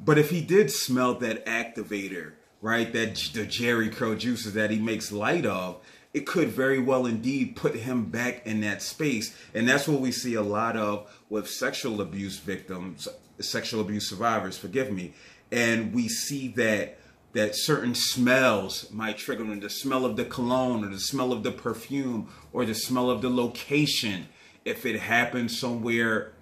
But 0.00 0.18
if 0.18 0.30
he 0.30 0.40
did 0.40 0.70
smell 0.70 1.14
that 1.14 1.46
activator, 1.46 2.32
right, 2.60 2.92
that 2.92 3.14
the 3.34 3.46
Jheri 3.46 3.92
curl 3.92 4.14
juices 4.16 4.54
that 4.54 4.70
he 4.70 4.78
makes 4.78 5.12
light 5.12 5.46
of, 5.46 5.78
it 6.12 6.26
could 6.26 6.48
very 6.48 6.78
well 6.78 7.06
indeed 7.06 7.56
put 7.56 7.74
him 7.74 8.06
back 8.06 8.46
in 8.46 8.60
that 8.60 8.82
space. 8.82 9.34
And 9.54 9.68
that's 9.68 9.88
what 9.88 10.00
we 10.00 10.12
see 10.12 10.34
a 10.34 10.42
lot 10.42 10.76
of 10.76 11.10
with 11.30 11.48
sexual 11.48 12.00
abuse 12.00 12.38
victims, 12.38 13.08
sexual 13.40 13.80
abuse 13.80 14.08
survivors, 14.08 14.58
forgive 14.58 14.90
me. 14.92 15.14
And 15.50 15.94
we 15.94 16.08
see 16.08 16.48
that 16.48 16.98
that 17.32 17.54
certain 17.54 17.94
smells 17.94 18.90
might 18.90 19.16
trigger 19.16 19.44
them 19.44 19.60
the 19.60 19.70
smell 19.70 20.04
of 20.04 20.16
the 20.16 20.24
cologne 20.24 20.84
or 20.84 20.88
the 20.88 21.00
smell 21.00 21.32
of 21.32 21.42
the 21.42 21.50
perfume 21.50 22.28
or 22.52 22.66
the 22.66 22.74
smell 22.74 23.10
of 23.10 23.22
the 23.22 23.30
location 23.30 24.28
if 24.64 24.86
it 24.86 25.00
happens 25.00 25.58
somewhere 25.58 26.32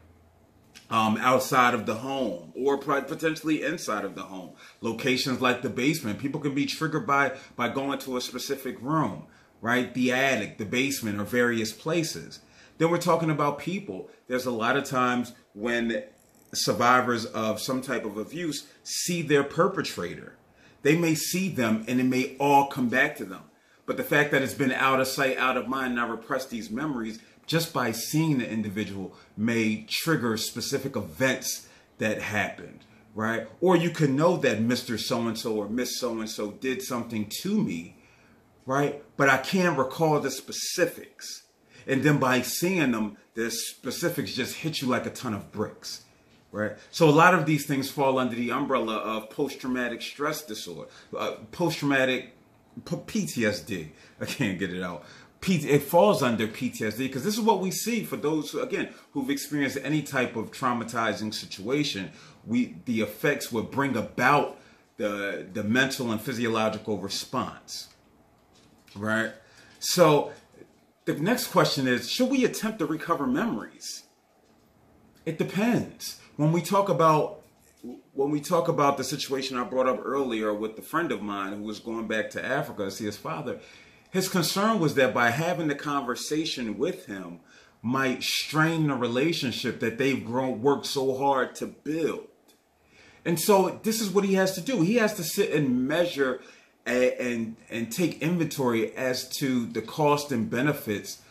um, 0.90 1.16
outside 1.18 1.74
of 1.74 1.86
the 1.86 1.96
home 1.96 2.52
or 2.56 2.78
potentially 2.78 3.62
inside 3.62 4.04
of 4.04 4.14
the 4.14 4.22
home 4.22 4.52
locations 4.80 5.40
like 5.40 5.62
the 5.62 5.68
basement 5.68 6.18
people 6.18 6.40
can 6.40 6.54
be 6.54 6.66
triggered 6.66 7.06
by 7.06 7.32
by 7.56 7.68
going 7.68 7.98
to 7.98 8.16
a 8.16 8.20
specific 8.20 8.80
room 8.80 9.26
right? 9.60 9.92
The 9.92 10.12
attic, 10.12 10.58
the 10.58 10.64
basement, 10.64 11.20
or 11.20 11.24
various 11.24 11.72
places. 11.72 12.40
Then 12.78 12.90
we're 12.90 12.98
talking 12.98 13.30
about 13.30 13.58
people. 13.58 14.08
There's 14.26 14.46
a 14.46 14.50
lot 14.50 14.76
of 14.76 14.84
times 14.84 15.32
when 15.54 16.04
survivors 16.52 17.26
of 17.26 17.60
some 17.60 17.82
type 17.82 18.04
of 18.04 18.16
abuse 18.16 18.66
see 18.82 19.22
their 19.22 19.44
perpetrator. 19.44 20.36
They 20.82 20.96
may 20.96 21.14
see 21.14 21.50
them 21.50 21.84
and 21.86 22.00
it 22.00 22.04
may 22.04 22.36
all 22.38 22.66
come 22.66 22.88
back 22.88 23.16
to 23.16 23.24
them. 23.24 23.42
But 23.84 23.96
the 23.96 24.04
fact 24.04 24.30
that 24.30 24.42
it's 24.42 24.54
been 24.54 24.72
out 24.72 25.00
of 25.00 25.08
sight, 25.08 25.36
out 25.36 25.56
of 25.56 25.68
mind, 25.68 25.92
and 25.92 26.00
I 26.00 26.06
repress 26.06 26.46
these 26.46 26.70
memories 26.70 27.18
just 27.50 27.72
by 27.72 27.90
seeing 27.92 28.38
the 28.38 28.48
individual 28.48 29.14
may 29.36 29.84
trigger 29.88 30.36
specific 30.36 30.96
events 30.96 31.68
that 31.98 32.22
happened, 32.22 32.84
right? 33.14 33.48
Or 33.60 33.76
you 33.76 33.90
can 33.90 34.16
know 34.16 34.36
that 34.38 34.60
Mr. 34.60 34.98
So 34.98 35.26
and 35.28 35.36
so 35.36 35.56
or 35.56 35.68
Miss 35.68 35.98
So 35.98 36.20
and 36.20 36.30
so 36.30 36.52
did 36.52 36.80
something 36.82 37.30
to 37.42 37.62
me 37.62 37.96
right? 38.70 39.02
But 39.16 39.28
I 39.28 39.38
can't 39.38 39.76
recall 39.76 40.20
the 40.20 40.30
specifics. 40.30 41.42
And 41.88 42.04
then 42.04 42.18
by 42.18 42.42
seeing 42.42 42.92
them, 42.92 43.16
the 43.34 43.50
specifics 43.50 44.32
just 44.32 44.56
hit 44.56 44.80
you 44.80 44.86
like 44.86 45.06
a 45.06 45.10
ton 45.10 45.34
of 45.34 45.50
bricks, 45.50 46.04
right? 46.52 46.72
So 46.92 47.08
a 47.08 47.10
lot 47.10 47.34
of 47.34 47.46
these 47.46 47.66
things 47.66 47.90
fall 47.90 48.18
under 48.18 48.36
the 48.36 48.52
umbrella 48.52 48.96
of 48.96 49.30
post-traumatic 49.30 50.02
stress 50.02 50.42
disorder, 50.44 50.88
uh, 51.18 51.32
post-traumatic 51.50 52.36
PTSD. 52.84 53.88
I 54.20 54.24
can't 54.26 54.58
get 54.58 54.72
it 54.72 54.82
out. 54.82 55.04
It 55.48 55.82
falls 55.82 56.22
under 56.22 56.46
PTSD 56.46 56.98
because 56.98 57.24
this 57.24 57.34
is 57.34 57.40
what 57.40 57.60
we 57.60 57.70
see 57.70 58.04
for 58.04 58.16
those 58.16 58.50
who, 58.50 58.60
again 58.60 58.90
who've 59.12 59.30
experienced 59.30 59.78
any 59.82 60.02
type 60.02 60.36
of 60.36 60.50
traumatizing 60.50 61.32
situation. 61.32 62.10
We 62.46 62.76
the 62.84 63.00
effects 63.00 63.50
would 63.50 63.70
bring 63.70 63.96
about 63.96 64.58
the 64.96 65.46
the 65.52 65.64
mental 65.64 66.10
and 66.12 66.20
physiological 66.20 66.98
response 66.98 67.88
right? 68.94 69.32
So 69.78 70.32
the 71.04 71.14
next 71.14 71.48
question 71.48 71.86
is 71.86 72.10
should 72.10 72.30
we 72.30 72.44
attempt 72.44 72.78
to 72.80 72.86
recover 72.86 73.26
memories? 73.26 74.04
It 75.26 75.38
depends. 75.38 76.20
When 76.36 76.52
we 76.52 76.62
talk 76.62 76.88
about 76.88 77.42
when 78.12 78.30
we 78.30 78.40
talk 78.40 78.68
about 78.68 78.98
the 78.98 79.04
situation 79.04 79.56
I 79.56 79.64
brought 79.64 79.86
up 79.86 80.00
earlier 80.04 80.52
with 80.52 80.76
the 80.76 80.82
friend 80.82 81.10
of 81.12 81.22
mine 81.22 81.54
who 81.54 81.62
was 81.62 81.78
going 81.78 82.06
back 82.06 82.28
to 82.30 82.44
Africa 82.44 82.84
to 82.84 82.90
see 82.90 83.06
his 83.06 83.16
father, 83.16 83.60
his 84.10 84.28
concern 84.28 84.80
was 84.80 84.94
that 84.94 85.14
by 85.14 85.30
having 85.30 85.68
the 85.68 85.74
conversation 85.74 86.78
with 86.78 87.06
him 87.06 87.40
might 87.82 88.22
strain 88.22 88.88
the 88.88 88.94
relationship 88.94 89.80
that 89.80 89.98
they've 89.98 90.24
grown 90.24 90.62
worked 90.62 90.86
so 90.86 91.16
hard 91.16 91.54
to 91.56 91.66
build. 91.66 92.26
And 93.24 93.38
so 93.38 93.80
this 93.82 94.00
is 94.00 94.10
what 94.10 94.24
he 94.24 94.34
has 94.34 94.54
to 94.54 94.60
do. 94.60 94.82
He 94.82 94.96
has 94.96 95.14
to 95.14 95.22
sit 95.22 95.52
and 95.52 95.86
measure 95.86 96.40
and, 96.84 97.12
and, 97.12 97.56
and 97.70 97.92
take 97.92 98.20
inventory 98.20 98.94
as 98.96 99.28
to 99.38 99.66
the 99.66 99.82
cost 99.82 100.32
and 100.32 100.50
benefits 100.50 101.22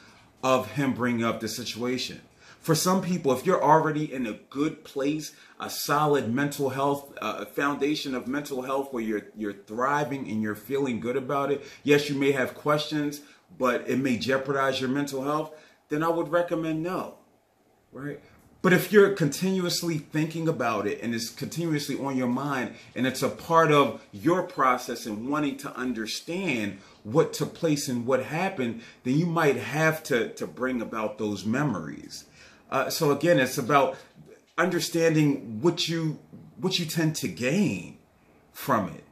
of 0.43 0.71
him 0.71 0.93
bringing 0.93 1.24
up 1.24 1.39
the 1.39 1.48
situation. 1.48 2.21
For 2.60 2.75
some 2.75 3.01
people, 3.01 3.32
if 3.32 3.46
you're 3.46 3.63
already 3.63 4.12
in 4.12 4.28
a 4.28 4.34
good 4.50 4.84
place, 4.84 5.34
a 5.60 5.70
solid 5.70 6.34
mental 6.34 6.70
health, 6.70 7.18
uh, 7.22 7.46
foundation 7.46 8.13
of 8.13 8.28
mental 8.28 8.63
health 8.63 8.92
where 8.92 9.04
you're 9.04 9.28
you're 9.36 9.54
thriving 9.54 10.30
and 10.30 10.42
you're 10.42 10.56
feeling 10.56 11.00
good 11.00 11.16
about 11.16 11.51
it, 11.51 11.66
yes, 11.84 12.10
you 12.10 12.16
may 12.16 12.32
have 12.32 12.54
questions, 12.54 13.22
but 13.58 13.89
it 13.89 13.98
may 13.98 14.18
jeopardize 14.18 14.82
your 14.82 14.89
mental 14.89 15.24
health, 15.24 15.54
then 15.88 16.04
I 16.04 16.10
would 16.10 16.32
recommend 16.32 16.84
no. 16.84 17.16
Right? 17.92 18.20
But 18.62 18.74
if 18.74 18.92
you're 18.92 19.13
continuously 19.13 19.98
thinking 20.00 20.50
about 20.50 20.86
it 20.86 21.00
and 21.01 21.16
it's 21.16 21.30
continuously 21.30 21.98
on 21.98 22.18
your 22.18 22.28
mind 22.28 22.75
and 22.94 23.08
it's 23.08 23.24
a 23.24 23.30
part 23.30 23.72
of 23.72 24.04
your 24.12 24.44
process 24.44 25.06
and 25.06 25.30
wanting 25.30 25.56
to 25.60 25.74
understand 25.78 26.80
what 27.04 27.32
took 27.32 27.54
place 27.54 27.88
and 27.88 28.06
what 28.06 28.24
happened, 28.24 28.82
then 29.04 29.18
you 29.18 29.25
might 29.25 29.56
have 29.56 30.04
to, 30.04 30.30
to 30.34 30.46
bring 30.46 30.82
about 30.82 31.18
those 31.18 31.46
memories. 31.46 32.25
Uh, 32.69 32.89
so 32.89 33.11
again, 33.11 33.39
it's 33.39 33.57
about 33.57 33.97
understanding 34.57 35.61
what 35.61 35.88
you 35.88 36.19
what 36.57 36.77
you 36.77 36.85
tend 36.85 37.15
to 37.15 37.27
gain 37.27 37.97
from 38.51 38.89
it, 38.89 39.03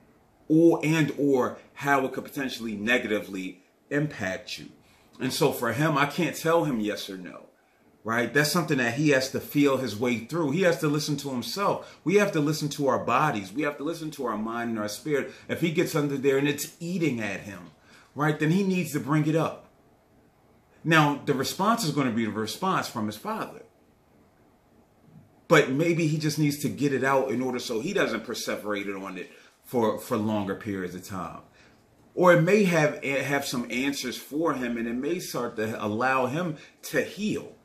or 0.48 0.80
and 0.84 1.14
or 1.18 1.58
how 1.76 2.06
it 2.06 2.14
could 2.14 2.26
potentially 2.26 2.76
negatively 2.76 3.62
impact 3.90 4.60
you. 4.60 4.68
And 5.20 5.34
so 5.34 5.52
for 5.52 5.74
him, 5.74 5.98
I 5.98 6.06
can't 6.06 6.36
tell 6.36 6.66
him 6.66 6.80
yes 6.80 7.10
or 7.10 7.18
no 7.18 7.48
right? 8.08 8.34
That's 8.34 8.54
something 8.54 8.78
that 8.78 8.94
he 8.94 9.10
has 9.10 9.32
to 9.32 9.42
feel 9.42 9.76
his 9.76 10.00
way 10.00 10.20
through. 10.20 10.52
He 10.52 10.62
has 10.62 10.80
to 10.80 10.88
listen 10.88 11.18
to 11.18 11.30
himself. 11.30 12.00
We 12.06 12.16
have 12.16 12.32
to 12.32 12.40
listen 12.40 12.70
to 12.70 12.88
our 12.88 13.00
bodies. 13.00 13.52
We 13.52 13.64
have 13.64 13.76
to 13.80 13.84
listen 13.84 14.12
to 14.12 14.26
our 14.28 14.38
mind 14.38 14.70
and 14.70 14.80
our 14.80 14.88
spirit. 14.88 15.34
If 15.50 15.60
he 15.60 15.72
gets 15.72 15.94
under 15.94 16.16
there 16.16 16.38
and 16.38 16.48
it's 16.48 16.72
eating 16.80 17.20
at 17.20 17.42
him, 17.42 17.72
right, 18.16 18.40
then 18.40 18.52
he 18.52 18.64
needs 18.64 18.94
to 18.94 19.02
bring 19.02 19.28
it 19.28 19.36
up. 19.36 19.67
Now, 20.88 21.22
the 21.26 21.34
response 21.34 21.84
is 21.84 21.92
going 21.92 22.08
to 22.08 22.14
be 22.14 22.24
the 22.24 22.32
response 22.32 22.88
from 22.88 23.08
his 23.08 23.18
father. 23.18 23.64
But 25.50 25.70
maybe 25.70 26.08
he 26.08 26.18
just 26.18 26.40
needs 26.40 26.60
to 26.60 26.70
get 26.70 26.94
it 26.94 27.04
out 27.04 27.30
in 27.30 27.42
order 27.42 27.60
so 27.60 27.82
he 27.82 27.92
doesn't 27.92 28.26
perseverate 28.26 28.88
on 28.98 29.18
it 29.18 29.30
for, 29.66 30.00
for 30.00 30.16
longer 30.16 30.56
periods 30.56 30.96
of 30.96 31.06
time. 31.06 31.42
Or 32.16 32.34
it 32.36 32.42
may 32.42 32.64
have 32.64 33.04
have 33.04 33.46
some 33.46 33.68
answers 33.70 34.16
for 34.18 34.54
him 34.54 34.78
and 34.78 34.88
it 34.88 34.94
may 34.94 35.20
start 35.20 35.58
to 35.58 35.86
allow 35.86 36.28
him 36.28 36.56
to 36.84 37.02
heal 37.02 37.58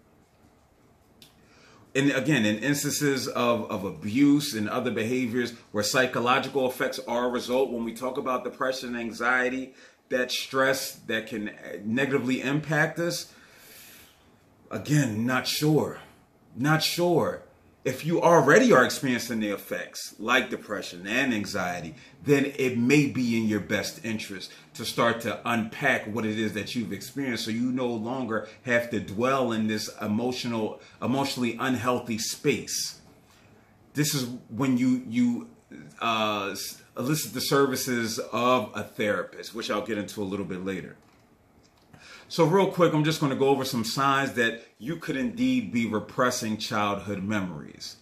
and 1.94 2.10
again, 2.10 2.46
in 2.46 2.58
instances 2.58 3.28
of, 3.28 3.70
of 3.70 3.84
abuse 3.84 4.54
and 4.54 4.68
other 4.68 4.90
behaviors 4.90 5.52
where 5.72 5.84
psychological 5.84 6.66
effects 6.66 6.98
are 7.06 7.26
a 7.26 7.28
result, 7.28 7.70
when 7.70 7.84
we 7.84 7.92
talk 7.92 8.16
about 8.16 8.44
depression, 8.44 8.90
and 8.90 8.98
anxiety, 8.98 9.74
that 10.12 10.30
stress 10.30 10.92
that 11.06 11.26
can 11.26 11.50
negatively 11.84 12.40
impact 12.40 12.98
us, 12.98 13.32
again, 14.70 15.26
not 15.26 15.46
sure. 15.46 15.98
Not 16.56 16.82
sure 16.82 17.42
if 17.84 18.06
you 18.06 18.22
already 18.22 18.72
are 18.72 18.84
experiencing 18.84 19.40
the 19.40 19.48
effects 19.48 20.14
like 20.18 20.50
depression 20.50 21.06
and 21.06 21.34
anxiety, 21.34 21.94
then 22.24 22.52
it 22.56 22.78
may 22.78 23.06
be 23.06 23.36
in 23.36 23.48
your 23.48 23.60
best 23.60 24.04
interest 24.04 24.52
to 24.74 24.84
start 24.84 25.20
to 25.22 25.40
unpack 25.44 26.06
what 26.06 26.24
it 26.24 26.38
is 26.38 26.52
that 26.52 26.74
you've 26.74 26.92
experienced 26.92 27.44
so 27.44 27.50
you 27.50 27.72
no 27.72 27.88
longer 27.88 28.46
have 28.62 28.88
to 28.90 29.00
dwell 29.00 29.50
in 29.50 29.66
this 29.66 29.90
emotional 30.00 30.80
emotionally 31.00 31.56
unhealthy 31.58 32.18
space. 32.18 33.00
This 33.94 34.14
is 34.14 34.28
when 34.48 34.78
you 34.78 35.02
you 35.08 35.48
uh, 36.00 36.54
elicit 36.96 37.32
the 37.32 37.40
services 37.40 38.18
of 38.32 38.70
a 38.74 38.82
therapist, 38.82 39.54
which 39.54 39.70
I'll 39.70 39.84
get 39.84 39.98
into 39.98 40.22
a 40.22 40.24
little 40.24 40.44
bit 40.44 40.64
later. 40.64 40.96
So, 42.28 42.44
real 42.44 42.70
quick, 42.70 42.94
I'm 42.94 43.04
just 43.04 43.20
going 43.20 43.30
to 43.30 43.38
go 43.38 43.48
over 43.48 43.64
some 43.64 43.84
signs 43.84 44.32
that 44.32 44.62
you 44.78 44.96
could 44.96 45.16
indeed 45.16 45.70
be 45.70 45.86
repressing 45.86 46.56
childhood 46.56 47.22
memories. 47.22 47.96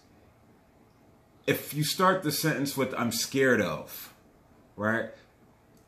If 1.45 1.73
you 1.73 1.83
start 1.83 2.23
the 2.23 2.31
sentence 2.31 2.77
with, 2.77 2.93
I'm 2.97 3.11
scared 3.11 3.59
of, 3.59 4.13
right? 4.77 5.09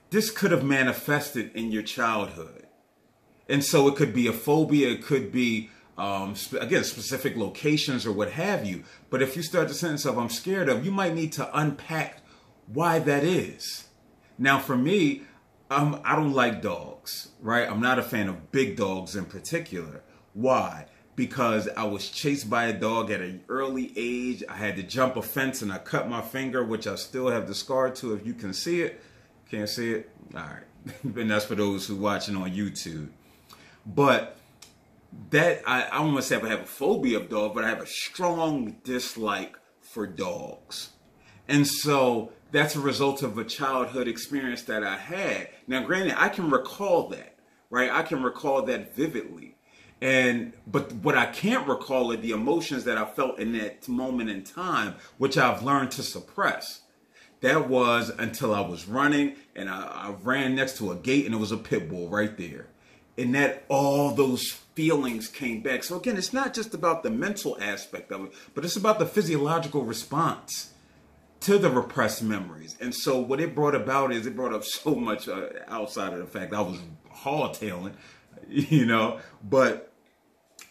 This 0.10 0.30
could 0.30 0.52
have 0.52 0.64
manifested 0.64 1.52
in 1.56 1.72
your 1.72 1.84
childhood. 1.84 2.68
And 3.48 3.64
so 3.64 3.88
it 3.88 3.96
could 3.96 4.14
be 4.14 4.28
a 4.28 4.34
phobia, 4.34 4.90
it 4.90 5.04
could 5.04 5.32
be, 5.32 5.70
um, 5.98 6.36
again, 6.60 6.84
specific 6.84 7.36
locations 7.38 8.06
or 8.06 8.12
what 8.12 8.32
have 8.32 8.66
you. 8.66 8.84
But 9.10 9.22
if 9.22 9.36
you 9.36 9.44
start 9.44 9.68
the 9.68 9.74
sentence 9.74 10.06
of, 10.06 10.18
I'm 10.18 10.30
scared 10.30 10.70
of, 10.70 10.86
you 10.86 10.92
might 10.92 11.14
need 11.14 11.32
to 11.34 11.58
unpack 11.58 12.22
why 12.68 13.00
that 13.00 13.24
is. 13.24 13.88
Now, 14.38 14.60
for 14.60 14.76
me, 14.76 15.24
I'm, 15.70 16.00
I 16.04 16.16
don't 16.16 16.34
like 16.34 16.62
dogs, 16.62 17.30
right? 17.40 17.70
I'm 17.70 17.82
not 17.82 18.00
a 18.00 18.04
fan 18.04 18.28
of 18.28 18.52
big 18.52 18.76
dogs 18.76 19.16
in 19.16 19.26
particular. 19.26 20.02
Why? 20.34 20.88
because 21.16 21.70
I 21.70 21.84
was 21.84 22.10
chased 22.10 22.50
by 22.50 22.66
a 22.66 22.74
dog 22.74 23.12
at 23.12 23.22
an 23.22 23.44
early 23.50 23.94
age. 23.96 24.44
I 24.50 24.56
had 24.56 24.76
to 24.78 24.84
jump 24.84 25.16
a 25.16 25.22
fence 25.22 25.62
and 25.62 25.72
I 25.72 25.78
cut 25.78 26.10
my 26.10 26.22
finger, 26.22 26.64
which 26.64 26.88
I 26.88 26.96
still 26.96 27.30
have 27.30 27.48
the 27.48 27.56
scar 27.56 27.90
to. 27.92 28.14
If 28.14 28.26
you 28.26 28.34
can 28.34 28.54
see 28.54 28.82
it, 28.82 29.02
can't 29.50 29.70
see 29.70 29.94
it. 29.94 30.10
All 30.36 30.42
right, 30.42 30.64
and 31.04 31.30
that's 31.30 31.46
for 31.46 31.56
those 31.56 31.88
who 31.88 31.96
watching 31.96 32.36
on 32.36 32.52
YouTube. 32.52 33.10
But 33.86 34.38
that 35.30 35.62
I, 35.66 35.88
I 35.92 35.98
don't 35.98 36.22
say 36.22 36.36
I 36.36 36.48
have 36.48 36.62
a 36.62 36.66
phobia 36.66 37.18
of 37.18 37.30
dogs, 37.30 37.56
but 37.56 37.64
I 37.64 37.70
have 37.70 37.82
a 37.82 37.88
strong 37.88 38.78
dislike 38.84 39.58
for 39.82 40.08
dogs, 40.08 40.90
and 41.48 41.68
so 41.68 42.32
that's 42.52 42.76
a 42.76 42.80
result 42.80 43.24
of 43.24 43.38
a 43.38 43.44
childhood 43.44 44.08
experience 44.08 44.64
that 44.64 44.84
I 44.84 44.98
had. 44.98 45.50
Now, 45.68 45.84
granted, 45.84 46.16
I 46.18 46.30
can 46.30 46.50
recall 46.52 47.10
that, 47.10 47.36
right? 47.70 47.90
I 47.92 48.04
can 48.04 48.22
recall 48.22 48.62
that 48.64 48.96
vividly 48.96 49.54
and 50.04 50.52
but 50.68 50.92
what 50.92 51.18
I 51.18 51.28
can't 51.28 51.66
recall 51.66 52.12
are 52.12 52.18
the 52.18 52.32
emotions 52.32 52.84
that 52.84 52.98
I 52.98 53.06
felt 53.06 53.40
in 53.40 53.54
that 53.54 53.88
moment 53.88 54.30
in 54.30 54.44
time, 54.44 54.96
which 55.18 55.38
I've 55.38 55.64
learned 55.64 55.92
to 55.92 56.04
suppress. 56.04 56.82
That 57.40 57.70
was 57.70 58.10
until 58.10 58.54
I 58.54 58.60
was 58.60 58.86
running 58.86 59.38
and 59.56 59.70
I, 59.70 59.82
I 59.82 60.16
ran 60.22 60.56
next 60.56 60.78
to 60.80 60.92
a 60.92 60.96
gate 60.96 61.26
and 61.26 61.34
it 61.34 61.38
was 61.38 61.54
a 61.54 61.58
pit 61.58 61.90
bull 61.90 62.10
right 62.10 62.38
there. 62.38 62.68
And 63.18 63.36
that 63.36 63.64
all 63.70 64.16
those 64.16 64.50
feelings 64.76 65.28
came 65.28 65.62
back. 65.62 65.84
So 65.84 65.98
again, 65.98 66.18
it's 66.18 66.34
not 66.34 66.54
just 66.54 66.74
about 66.74 67.04
the 67.04 67.12
mental 67.12 67.58
aspect 67.62 68.12
of 68.12 68.26
it, 68.26 68.34
but 68.56 68.66
it's 68.66 68.76
about 68.76 69.00
the 69.00 69.06
physiological 69.06 69.84
response 69.84 70.74
to 71.42 71.58
the 71.58 71.70
repressed 71.70 72.24
memories. 72.24 72.78
And 72.80 72.96
so 72.96 73.20
what 73.20 73.40
it 73.40 73.54
brought 73.54 73.76
about 73.76 74.14
is 74.14 74.26
it 74.26 74.36
brought 74.36 74.54
up 74.54 74.64
so 74.64 74.96
much 74.96 75.28
uh, 75.28 75.50
outside 75.68 76.14
of 76.14 76.20
the 76.20 76.26
fact 76.26 76.54
I 76.54 76.62
was 76.62 76.80
hardtailing, 77.14 77.94
you 78.48 78.86
know, 78.86 79.20
but 79.44 79.92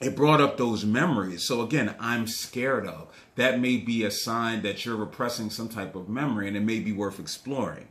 it 0.01 0.17
brought 0.17 0.41
up 0.41 0.57
those 0.57 0.85
memories. 0.85 1.47
So 1.47 1.61
again, 1.61 1.95
I'm 2.01 2.27
scared 2.27 2.87
of. 2.87 3.09
That 3.37 3.61
may 3.61 3.77
be 3.77 4.05
a 4.05 4.11
sign 4.11 4.63
that 4.63 4.85
you're 4.85 4.97
repressing 4.97 5.51
some 5.51 5.69
type 5.69 5.95
of 5.95 6.09
memory 6.09 6.49
and 6.49 6.57
it 6.57 6.63
may 6.63 6.81
be 6.81 6.93
worth 6.93 7.21
exploring. 7.21 7.89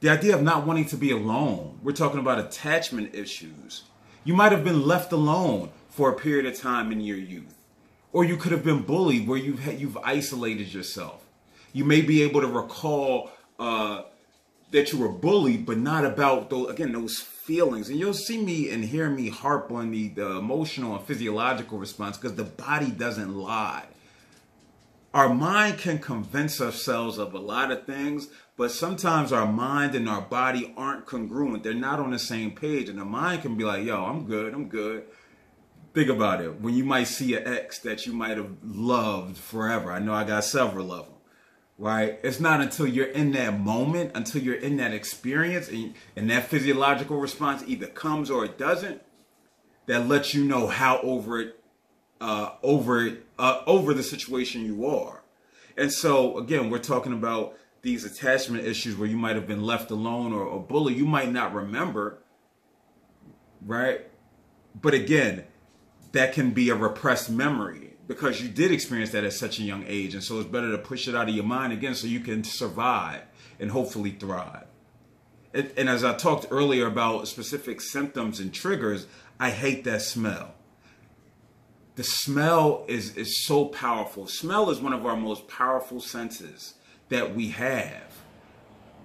The 0.00 0.10
idea 0.10 0.34
of 0.34 0.42
not 0.42 0.66
wanting 0.66 0.84
to 0.86 0.96
be 0.96 1.10
alone. 1.10 1.78
We're 1.82 1.92
talking 1.92 2.20
about 2.20 2.38
attachment 2.38 3.14
issues. 3.14 3.84
You 4.24 4.34
might 4.34 4.52
have 4.52 4.64
been 4.64 4.86
left 4.86 5.12
alone 5.12 5.70
for 5.88 6.10
a 6.10 6.14
period 6.14 6.46
of 6.46 6.58
time 6.58 6.92
in 6.92 7.00
your 7.00 7.16
youth. 7.16 7.54
Or 8.12 8.24
you 8.24 8.36
could 8.36 8.52
have 8.52 8.64
been 8.64 8.82
bullied 8.82 9.26
where 9.26 9.38
you've 9.38 9.64
you've 9.80 9.96
isolated 9.98 10.72
yourself. 10.72 11.24
You 11.72 11.84
may 11.84 12.00
be 12.02 12.22
able 12.22 12.40
to 12.40 12.46
recall 12.46 13.30
uh, 13.58 14.02
that 14.70 14.92
you 14.92 14.98
were 14.98 15.08
bullied, 15.08 15.64
but 15.64 15.78
not 15.78 16.04
about 16.04 16.50
those 16.50 16.70
again 16.70 16.92
those 16.92 17.18
feelings. 17.18 17.88
And 17.88 17.98
you'll 17.98 18.14
see 18.14 18.42
me 18.42 18.70
and 18.70 18.84
hear 18.84 19.08
me 19.08 19.28
harp 19.28 19.70
on 19.70 19.90
the, 19.90 20.08
the 20.08 20.36
emotional 20.36 20.96
and 20.96 21.06
physiological 21.06 21.78
response 21.78 22.16
because 22.18 22.36
the 22.36 22.44
body 22.44 22.90
doesn't 22.90 23.34
lie. 23.34 23.84
Our 25.16 25.32
mind 25.32 25.78
can 25.78 25.98
convince 25.98 26.60
ourselves 26.60 27.16
of 27.16 27.32
a 27.32 27.38
lot 27.38 27.70
of 27.70 27.86
things, 27.86 28.28
but 28.58 28.70
sometimes 28.70 29.32
our 29.32 29.50
mind 29.50 29.94
and 29.94 30.10
our 30.10 30.20
body 30.20 30.74
aren't 30.76 31.06
congruent. 31.06 31.62
They're 31.62 31.72
not 31.72 31.98
on 31.98 32.10
the 32.10 32.18
same 32.18 32.50
page. 32.50 32.90
And 32.90 32.98
the 32.98 33.04
mind 33.06 33.40
can 33.40 33.56
be 33.56 33.64
like, 33.64 33.82
yo, 33.82 34.04
I'm 34.04 34.26
good, 34.26 34.52
I'm 34.52 34.68
good. 34.68 35.04
Think 35.94 36.10
about 36.10 36.42
it. 36.42 36.60
When 36.60 36.74
you 36.74 36.84
might 36.84 37.04
see 37.04 37.34
an 37.34 37.50
ex 37.50 37.78
that 37.78 38.04
you 38.04 38.12
might 38.12 38.36
have 38.36 38.58
loved 38.62 39.38
forever. 39.38 39.90
I 39.90 40.00
know 40.00 40.12
I 40.12 40.24
got 40.24 40.44
several 40.44 40.92
of 40.92 41.06
them 41.06 41.14
right? 41.78 42.18
It's 42.22 42.40
not 42.40 42.62
until 42.62 42.86
you're 42.86 43.04
in 43.04 43.32
that 43.32 43.60
moment, 43.60 44.12
until 44.14 44.42
you're 44.42 44.54
in 44.54 44.78
that 44.78 44.94
experience, 44.94 45.68
and, 45.68 45.92
and 46.16 46.30
that 46.30 46.44
physiological 46.44 47.18
response 47.18 47.62
either 47.66 47.86
comes 47.86 48.30
or 48.30 48.46
it 48.46 48.56
doesn't, 48.56 49.02
that 49.84 50.08
lets 50.08 50.32
you 50.32 50.42
know 50.42 50.68
how 50.68 50.98
over 51.02 51.38
it, 51.38 51.60
uh, 52.20 52.50
over 52.62 53.18
uh, 53.38 53.62
over 53.66 53.94
the 53.94 54.02
situation 54.02 54.64
you 54.64 54.86
are. 54.86 55.22
And 55.76 55.92
so 55.92 56.38
again, 56.38 56.70
we're 56.70 56.78
talking 56.78 57.12
about 57.12 57.56
these 57.82 58.04
attachment 58.04 58.66
issues 58.66 58.96
where 58.96 59.08
you 59.08 59.16
might 59.16 59.36
have 59.36 59.46
been 59.46 59.62
left 59.62 59.90
alone 59.90 60.32
or, 60.32 60.42
or 60.42 60.60
bullied. 60.60 60.96
You 60.96 61.06
might 61.06 61.30
not 61.30 61.54
remember, 61.54 62.18
right? 63.64 64.06
But 64.80 64.94
again, 64.94 65.44
that 66.12 66.32
can 66.32 66.50
be 66.50 66.70
a 66.70 66.74
repressed 66.74 67.30
memory 67.30 67.94
because 68.08 68.40
you 68.40 68.48
did 68.48 68.72
experience 68.72 69.10
that 69.10 69.24
at 69.24 69.32
such 69.32 69.58
a 69.58 69.62
young 69.62 69.84
age. 69.86 70.14
And 70.14 70.22
so 70.22 70.38
it's 70.38 70.48
better 70.48 70.70
to 70.72 70.78
push 70.78 71.08
it 71.08 71.14
out 71.14 71.28
of 71.28 71.34
your 71.34 71.44
mind 71.44 71.72
again 71.72 71.94
so 71.94 72.06
you 72.06 72.20
can 72.20 72.44
survive 72.44 73.22
and 73.58 73.70
hopefully 73.70 74.10
thrive. 74.10 74.66
And, 75.52 75.72
and 75.76 75.88
as 75.88 76.04
I 76.04 76.14
talked 76.14 76.46
earlier 76.50 76.86
about 76.86 77.28
specific 77.28 77.80
symptoms 77.80 78.40
and 78.40 78.52
triggers, 78.52 79.06
I 79.40 79.50
hate 79.50 79.84
that 79.84 80.02
smell. 80.02 80.54
The 81.96 82.04
smell 82.04 82.84
is, 82.88 83.16
is 83.16 83.44
so 83.44 83.64
powerful. 83.64 84.26
Smell 84.26 84.70
is 84.70 84.80
one 84.80 84.92
of 84.92 85.04
our 85.04 85.16
most 85.16 85.48
powerful 85.48 86.00
senses 86.00 86.74
that 87.08 87.34
we 87.34 87.48
have, 87.48 88.12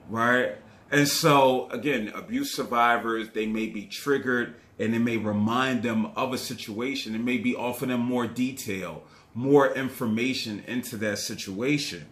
right? 0.09 0.57
And 0.91 1.07
so, 1.07 1.69
again, 1.69 2.11
abuse 2.13 2.53
survivors, 2.53 3.29
they 3.29 3.45
may 3.45 3.67
be 3.67 3.85
triggered 3.85 4.55
and 4.77 4.93
it 4.93 4.99
may 4.99 5.15
remind 5.15 5.83
them 5.83 6.07
of 6.17 6.33
a 6.33 6.37
situation. 6.37 7.15
It 7.15 7.21
may 7.21 7.37
be 7.37 7.55
offering 7.55 7.91
them 7.91 8.01
more 8.01 8.27
detail, 8.27 9.03
more 9.33 9.73
information 9.73 10.63
into 10.67 10.97
that 10.97 11.19
situation. 11.19 12.07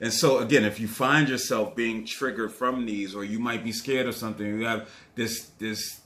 And 0.00 0.12
so 0.12 0.38
again, 0.38 0.64
if 0.64 0.80
you 0.80 0.88
find 0.88 1.28
yourself 1.28 1.76
being 1.76 2.06
triggered 2.06 2.52
from 2.52 2.86
these, 2.86 3.14
or 3.14 3.24
you 3.24 3.38
might 3.38 3.62
be 3.62 3.72
scared 3.72 4.06
of 4.06 4.16
something, 4.16 4.44
you 4.44 4.64
have 4.64 4.88
this 5.14 5.50
this 5.58 6.01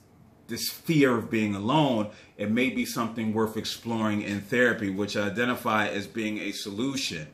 this 0.47 0.69
fear 0.69 1.17
of 1.17 1.29
being 1.29 1.55
alone, 1.55 2.09
it 2.37 2.51
may 2.51 2.69
be 2.69 2.85
something 2.85 3.33
worth 3.33 3.57
exploring 3.57 4.21
in 4.21 4.41
therapy, 4.41 4.89
which 4.89 5.17
I 5.17 5.27
identify 5.27 5.87
as 5.87 6.07
being 6.07 6.37
a 6.39 6.51
solution. 6.51 7.27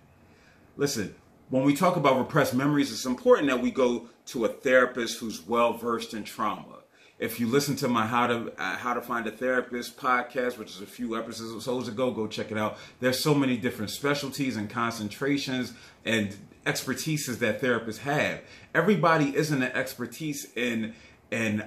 Listen, 0.78 1.16
when 1.50 1.64
we 1.64 1.76
talk 1.76 1.96
about 1.96 2.18
repressed 2.18 2.54
memories, 2.54 2.92
it's 2.92 3.06
important 3.06 3.48
that 3.48 3.62
we 3.62 3.72
go 3.72 4.08
to 4.28 4.46
a 4.46 4.50
therapist 4.50 5.20
who's 5.20 5.46
well 5.48 5.74
versed 5.74 6.14
in 6.14 6.24
trauma 6.24 6.84
if 7.24 7.40
you 7.40 7.48
listen 7.48 7.76
to 7.78 7.88
my 7.88 8.06
how 8.06 8.28
to 8.28 8.52
uh, 8.58 8.76
how 8.76 8.94
to 8.94 9.02
find 9.02 9.26
a 9.28 9.32
therapist 9.32 9.98
podcast, 9.98 10.58
which 10.58 10.72
is 10.72 10.82
a 10.82 10.86
few 10.86 11.18
episodes 11.18 11.88
ago, 11.88 12.12
go 12.12 12.28
check 12.28 12.52
it 12.52 12.58
out. 12.58 12.78
There's 13.00 13.24
so 13.24 13.34
many 13.34 13.56
different 13.56 13.92
specialties 13.92 14.58
and 14.58 14.70
concentrations 14.70 15.74
and 16.04 16.36
expertises 16.66 17.40
that 17.40 17.62
therapists 17.62 18.00
have. 18.00 18.42
Everybody 18.76 19.36
isn't 19.36 19.64
an 19.64 19.72
expertise 19.72 20.52
in 20.56 20.96
in 21.32 21.64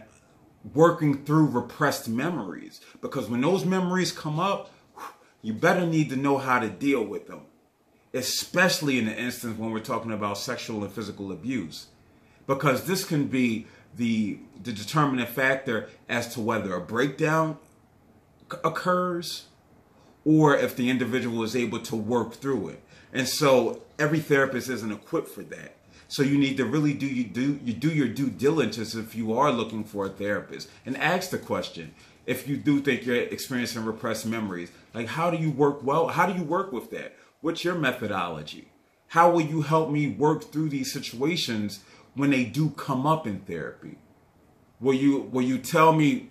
working 0.75 1.25
through 1.25 1.47
repressed 1.47 2.09
memories 2.09 2.81
because 3.01 3.29
when 3.29 3.41
those 3.41 3.65
memories 3.65 4.13
come 4.13 4.39
up, 4.39 4.71
you 5.43 5.53
better 5.53 5.87
need 5.87 6.11
to 6.11 6.17
know 6.17 6.39
how 6.39 6.59
to 6.59 6.69
deal 6.69 7.05
with 7.05 7.29
them, 7.29 7.43
especially 8.13 8.99
in 8.99 9.07
the 9.07 9.17
instance 9.17 9.59
when 9.59 9.71
we're 9.71 9.81
talking 9.81 10.13
about 10.13 10.39
sexual 10.39 10.83
and 10.83 10.93
physical 10.93 11.31
abuse, 11.31 11.87
because 12.47 12.87
this 12.87 13.05
can 13.05 13.27
be 13.27 13.67
the 13.95 14.39
the 14.63 14.73
determinant 14.73 15.29
factor 15.29 15.89
as 16.09 16.35
to 16.35 16.41
whether 16.41 16.75
a 16.75 16.81
breakdown 16.81 17.59
occurs 18.65 19.47
or 20.25 20.57
if 20.57 20.75
the 20.75 20.91
individual 20.91 21.43
is 21.45 21.55
able 21.55 21.79
to 21.79 21.95
work 21.95 22.35
through 22.35 22.69
it. 22.69 22.83
And 23.13 23.29
so 23.29 23.83
every 23.99 24.19
therapist 24.19 24.69
isn't 24.69 24.91
equipped 24.91 25.29
for 25.29 25.43
that. 25.45 25.76
So 26.09 26.23
you 26.23 26.39
need 26.39 26.57
to 26.59 26.65
really 26.65 26.95
do 26.95 27.07
you 27.07 27.25
do 27.25 27.59
you 27.65 27.73
do 27.73 27.89
your 27.89 28.09
due 28.09 28.31
diligence 28.31 28.95
if 28.95 29.15
you 29.15 29.37
are 29.39 29.51
looking 29.51 29.85
for 29.85 30.07
a 30.07 30.09
therapist 30.09 30.69
and 30.85 30.97
ask 30.97 31.31
the 31.31 31.39
question 31.39 31.95
if 32.27 32.49
you 32.49 32.57
do 32.57 32.81
think 32.81 33.05
you're 33.05 33.17
experiencing 33.17 33.85
repressed 33.85 34.27
memories 34.27 34.71
like 34.95 35.09
how 35.09 35.31
do 35.31 35.37
you 35.37 35.51
work 35.51 35.83
well 35.83 36.09
how 36.09 36.27
do 36.27 36.39
you 36.39 36.45
work 36.45 36.73
with 36.73 36.91
that 36.91 37.17
what's 37.41 37.65
your 37.65 37.75
methodology 37.75 38.69
how 39.09 39.31
will 39.31 39.43
you 39.43 39.63
help 39.63 39.91
me 39.91 40.09
work 40.09 40.51
through 40.51 40.69
these 40.71 40.93
situations 40.93 41.81
when 42.15 42.31
they 42.31 42.45
do 42.45 42.71
come 42.71 43.07
up 43.07 43.27
in 43.27 43.41
therapy? 43.41 43.99
Will 44.81 44.95
you 44.95 45.29
will 45.33 45.43
you 45.43 45.59
tell 45.59 45.93
me 45.93 46.31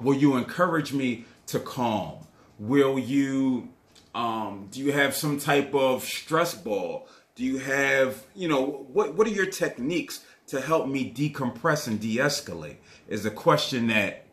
will 0.00 0.14
you 0.14 0.36
encourage 0.36 0.92
me 0.92 1.24
to 1.48 1.60
calm? 1.60 2.26
Will 2.58 2.98
you 2.98 3.68
um, 4.14 4.68
do 4.70 4.80
you 4.80 4.92
have 4.92 5.14
some 5.14 5.38
type 5.38 5.74
of 5.74 6.02
stress 6.02 6.54
ball? 6.54 7.06
Do 7.36 7.44
you 7.44 7.58
have, 7.58 8.24
you 8.34 8.48
know, 8.48 8.86
what 8.92 9.14
what 9.14 9.26
are 9.26 9.30
your 9.30 9.46
techniques 9.46 10.24
to 10.48 10.60
help 10.60 10.88
me 10.88 11.12
decompress 11.12 11.86
and 11.86 12.00
de-escalate? 12.00 12.76
Is 13.08 13.24
a 13.24 13.30
question 13.30 13.86
that 13.88 14.26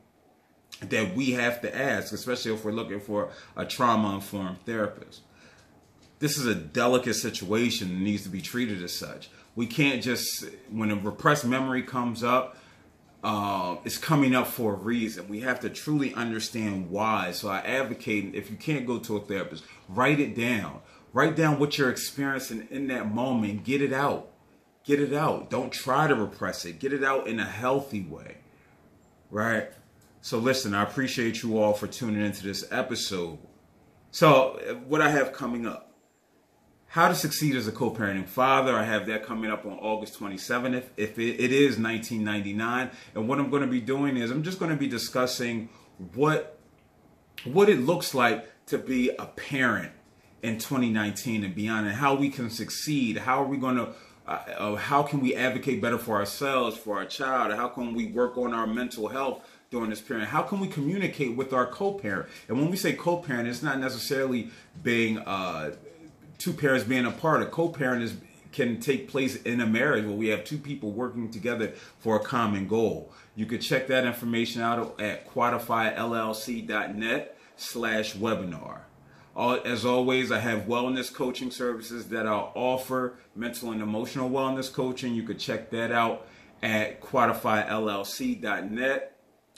that 0.90 1.16
we 1.16 1.32
have 1.32 1.62
to 1.62 1.76
ask, 1.76 2.14
especially 2.14 2.54
if 2.54 2.66
we're 2.66 2.72
looking 2.72 3.00
for 3.00 3.30
a 3.56 3.66
trauma-informed 3.66 4.66
therapist. 4.66 5.22
This 6.20 6.38
is 6.38 6.46
a 6.46 6.56
delicate 6.56 7.16
situation 7.16 7.90
that 7.90 8.00
needs 8.00 8.24
to 8.24 8.30
be 8.30 8.42
treated 8.42 8.82
as 8.82 8.94
such. 8.94 9.30
We 9.56 9.68
can't 9.68 10.02
just, 10.02 10.46
when 10.70 10.90
a 10.90 10.96
repressed 10.96 11.46
memory 11.46 11.84
comes 11.84 12.24
up, 12.24 12.58
uh, 13.24 13.78
it's 13.86 13.98
coming 13.98 14.36
up 14.36 14.48
for 14.48 14.74
a 14.74 14.78
reason. 14.78 15.28
We 15.30 15.42
have 15.42 15.60
to 15.62 15.70
truly 15.70 16.14
understand 16.14 16.90
why. 16.90 17.32
So 17.32 17.50
I 17.50 17.60
advocate 17.60 18.36
if 18.36 18.50
you 18.50 18.58
can't 18.58 18.86
go 18.86 19.00
to 19.00 19.18
a 19.18 19.22
therapist, 19.22 19.64
write 19.88 20.20
it 20.20 20.36
down. 20.36 20.82
Write 21.14 21.36
down 21.36 21.60
what 21.60 21.78
you're 21.78 21.92
experiencing 21.92 22.68
in 22.72 22.88
that 22.88 23.14
moment. 23.14 23.64
Get 23.64 23.82
it 23.82 23.94
out. 23.94 24.30
Get 24.84 25.00
it 25.00 25.14
out. 25.14 25.50
Don't 25.50 25.72
try 25.72 26.08
to 26.08 26.16
repress 26.16 26.66
it. 26.66 26.80
Get 26.80 26.92
it 26.92 27.04
out 27.04 27.28
in 27.28 27.40
a 27.40 27.46
healthy 27.46 28.02
way. 28.02 28.38
Right? 29.30 29.72
So 30.22 30.40
listen, 30.40 30.74
I 30.74 30.84
appreciate 30.84 31.44
you 31.44 31.60
all 31.60 31.74
for 31.74 31.86
tuning 31.86 32.26
into 32.26 32.44
this 32.44 32.66
episode. 32.72 33.38
So 34.10 34.80
what 34.88 35.02
I 35.02 35.10
have 35.10 35.34
coming 35.34 35.68
up. 35.68 35.92
How 36.88 37.08
to 37.08 37.16
succeed 37.16 37.56
as 37.56 37.68
a 37.68 37.72
co-parenting 37.72 38.28
father. 38.28 38.76
I 38.76 38.84
have 38.84 39.08
that 39.08 39.26
coming 39.26 39.50
up 39.50 39.66
on 39.66 39.74
August 39.80 40.20
27th. 40.20 40.76
If, 40.76 40.90
if 40.96 41.20
it, 41.20 41.44
it 41.44 41.52
is 41.52 41.80
1999, 41.80 42.92
and 43.16 43.28
what 43.28 43.40
I'm 43.40 43.50
going 43.50 43.64
to 43.64 43.68
be 43.68 43.82
doing 43.82 44.16
is 44.16 44.30
I'm 44.30 44.44
just 44.44 44.60
going 44.60 44.70
to 44.70 44.78
be 44.78 44.88
discussing 44.88 45.70
what 46.14 46.60
what 47.46 47.68
it 47.68 47.80
looks 47.80 48.14
like 48.14 48.48
to 48.68 48.78
be 48.78 49.10
a 49.18 49.26
parent 49.26 49.92
in 50.44 50.60
2019 50.60 51.44
and 51.44 51.56
beyond, 51.56 51.88
and 51.88 51.96
how 51.96 52.14
we 52.14 52.30
can 52.30 52.52
succeed. 52.52 53.18
How 53.18 53.42
are 53.42 53.48
we 53.48 53.58
going 53.58 53.78
to 53.78 53.90
uh, 54.26 54.40
uh, 54.58 54.76
how 54.76 55.04
can 55.04 55.20
we 55.20 55.36
advocate 55.36 55.82
better 55.82 55.98
for 55.98 56.16
ourselves, 56.16 56.78
for 56.78 56.98
our 56.98 57.06
child? 57.06 57.54
How 57.54 57.68
can 57.68 57.94
we 57.94 58.08
work 58.08 58.38
on 58.38 58.54
our 58.54 58.66
mental 58.66 59.10
health 59.10 59.44
during 59.70 59.90
this 59.90 60.00
period? 60.00 60.28
How 60.28 60.44
can 60.44 60.62
we 60.62 60.68
communicate 60.68 61.36
with 61.36 61.52
our 61.52 61.66
co-parent? 61.66 62.30
And 62.48 62.58
when 62.58 62.70
we 62.70 62.78
say 62.78 62.94
co-parent, 62.94 63.50
it's 63.50 63.62
not 63.62 63.80
necessarily 63.80 64.50
being 64.82 65.18
uh, 65.20 65.76
two 66.38 66.54
parents 66.54 66.86
being 66.86 67.06
apart. 67.06 67.42
A 67.42 67.48
co-parent 67.48 68.04
is 68.04 68.14
can 68.54 68.80
take 68.80 69.10
place 69.10 69.42
in 69.42 69.60
a 69.60 69.66
marriage 69.66 70.06
where 70.06 70.16
we 70.16 70.28
have 70.28 70.46
two 70.46 70.60
people 70.60 70.92
working 70.92 71.32
together 71.32 71.74
for 71.98 72.18
a 72.18 72.20
common 72.20 72.68
goal. 72.68 73.12
You 73.36 73.48
can 73.48 73.60
check 73.60 73.88
that 73.88 74.06
information 74.06 74.62
out 74.62 75.02
at 75.02 75.28
quantifyllc.net 75.28 77.38
slash 77.58 78.16
webinar. 78.16 78.82
As 79.36 79.86
always, 79.86 80.32
I 80.32 80.40
have 80.40 80.68
wellness 80.68 81.14
coaching 81.14 81.52
services 81.52 82.10
that 82.10 82.28
i 82.28 82.32
offer, 82.32 83.16
mental 83.36 83.72
and 83.72 83.82
emotional 83.82 84.30
wellness 84.30 84.72
coaching. 84.72 85.16
You 85.16 85.24
could 85.24 85.40
check 85.40 85.72
that 85.72 85.92
out 85.92 86.28
at 86.62 87.02
quantifyllc.net. 87.02 89.10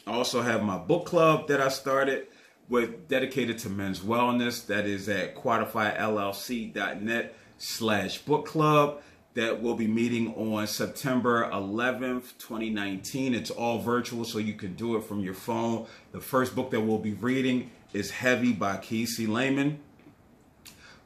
I 0.08 0.12
also 0.12 0.42
have 0.42 0.64
my 0.64 0.78
book 0.78 1.06
club 1.06 1.48
that 1.48 1.60
I 1.60 1.68
started 1.70 2.28
with 2.70 3.08
dedicated 3.08 3.58
to 3.60 3.70
men's 3.70 4.00
wellness. 4.00 4.66
That 4.68 4.86
is 4.86 5.10
at 5.10 5.36
quantifyllc.net 5.36 7.36
slash 7.58 8.18
book 8.20 8.46
club 8.46 9.02
that 9.34 9.62
will 9.62 9.76
be 9.76 9.88
meeting 9.88 10.34
on 10.36 10.66
September 10.66 11.50
11th, 11.52 12.38
2019. 12.38 13.36
It's 13.36 13.52
all 13.52 13.80
virtual, 13.80 14.24
so 14.24 14.38
you 14.38 14.54
can 14.54 14.76
do 14.76 14.96
it 14.96 15.04
from 15.04 15.20
your 15.20 15.34
phone. 15.34 15.88
The 16.14 16.22
first 16.22 16.56
book 16.56 16.72
that 16.72 16.80
we'll 16.80 17.00
be 17.00 17.14
reading 17.14 17.72
is 17.96 18.12
Heavy 18.12 18.52
by 18.52 18.78
Kiese 18.78 19.28
Laymon. 19.28 19.80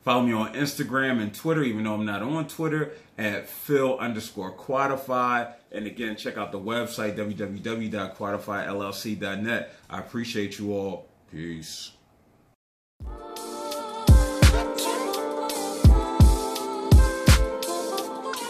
Follow 0.04 0.24
me 0.24 0.34
on 0.34 0.54
Instagram 0.54 1.22
and 1.22 1.34
Twitter, 1.34 1.62
even 1.62 1.84
though 1.84 1.94
I'm 1.94 2.06
not 2.06 2.24
on 2.24 2.48
Twitter, 2.48 2.94
at 3.18 3.48
Phil 3.48 3.98
underscore 4.00 4.56
Quantify. 4.56 5.54
And 5.72 5.86
again, 5.86 6.16
check 6.16 6.38
out 6.38 6.52
the 6.52 6.60
website, 6.60 7.16
www.quantifyllc.net. 7.16 9.76
I 9.90 10.00
appreciate 10.00 10.58
you 10.58 10.74
all. 10.74 11.08
Peace. 11.32 11.92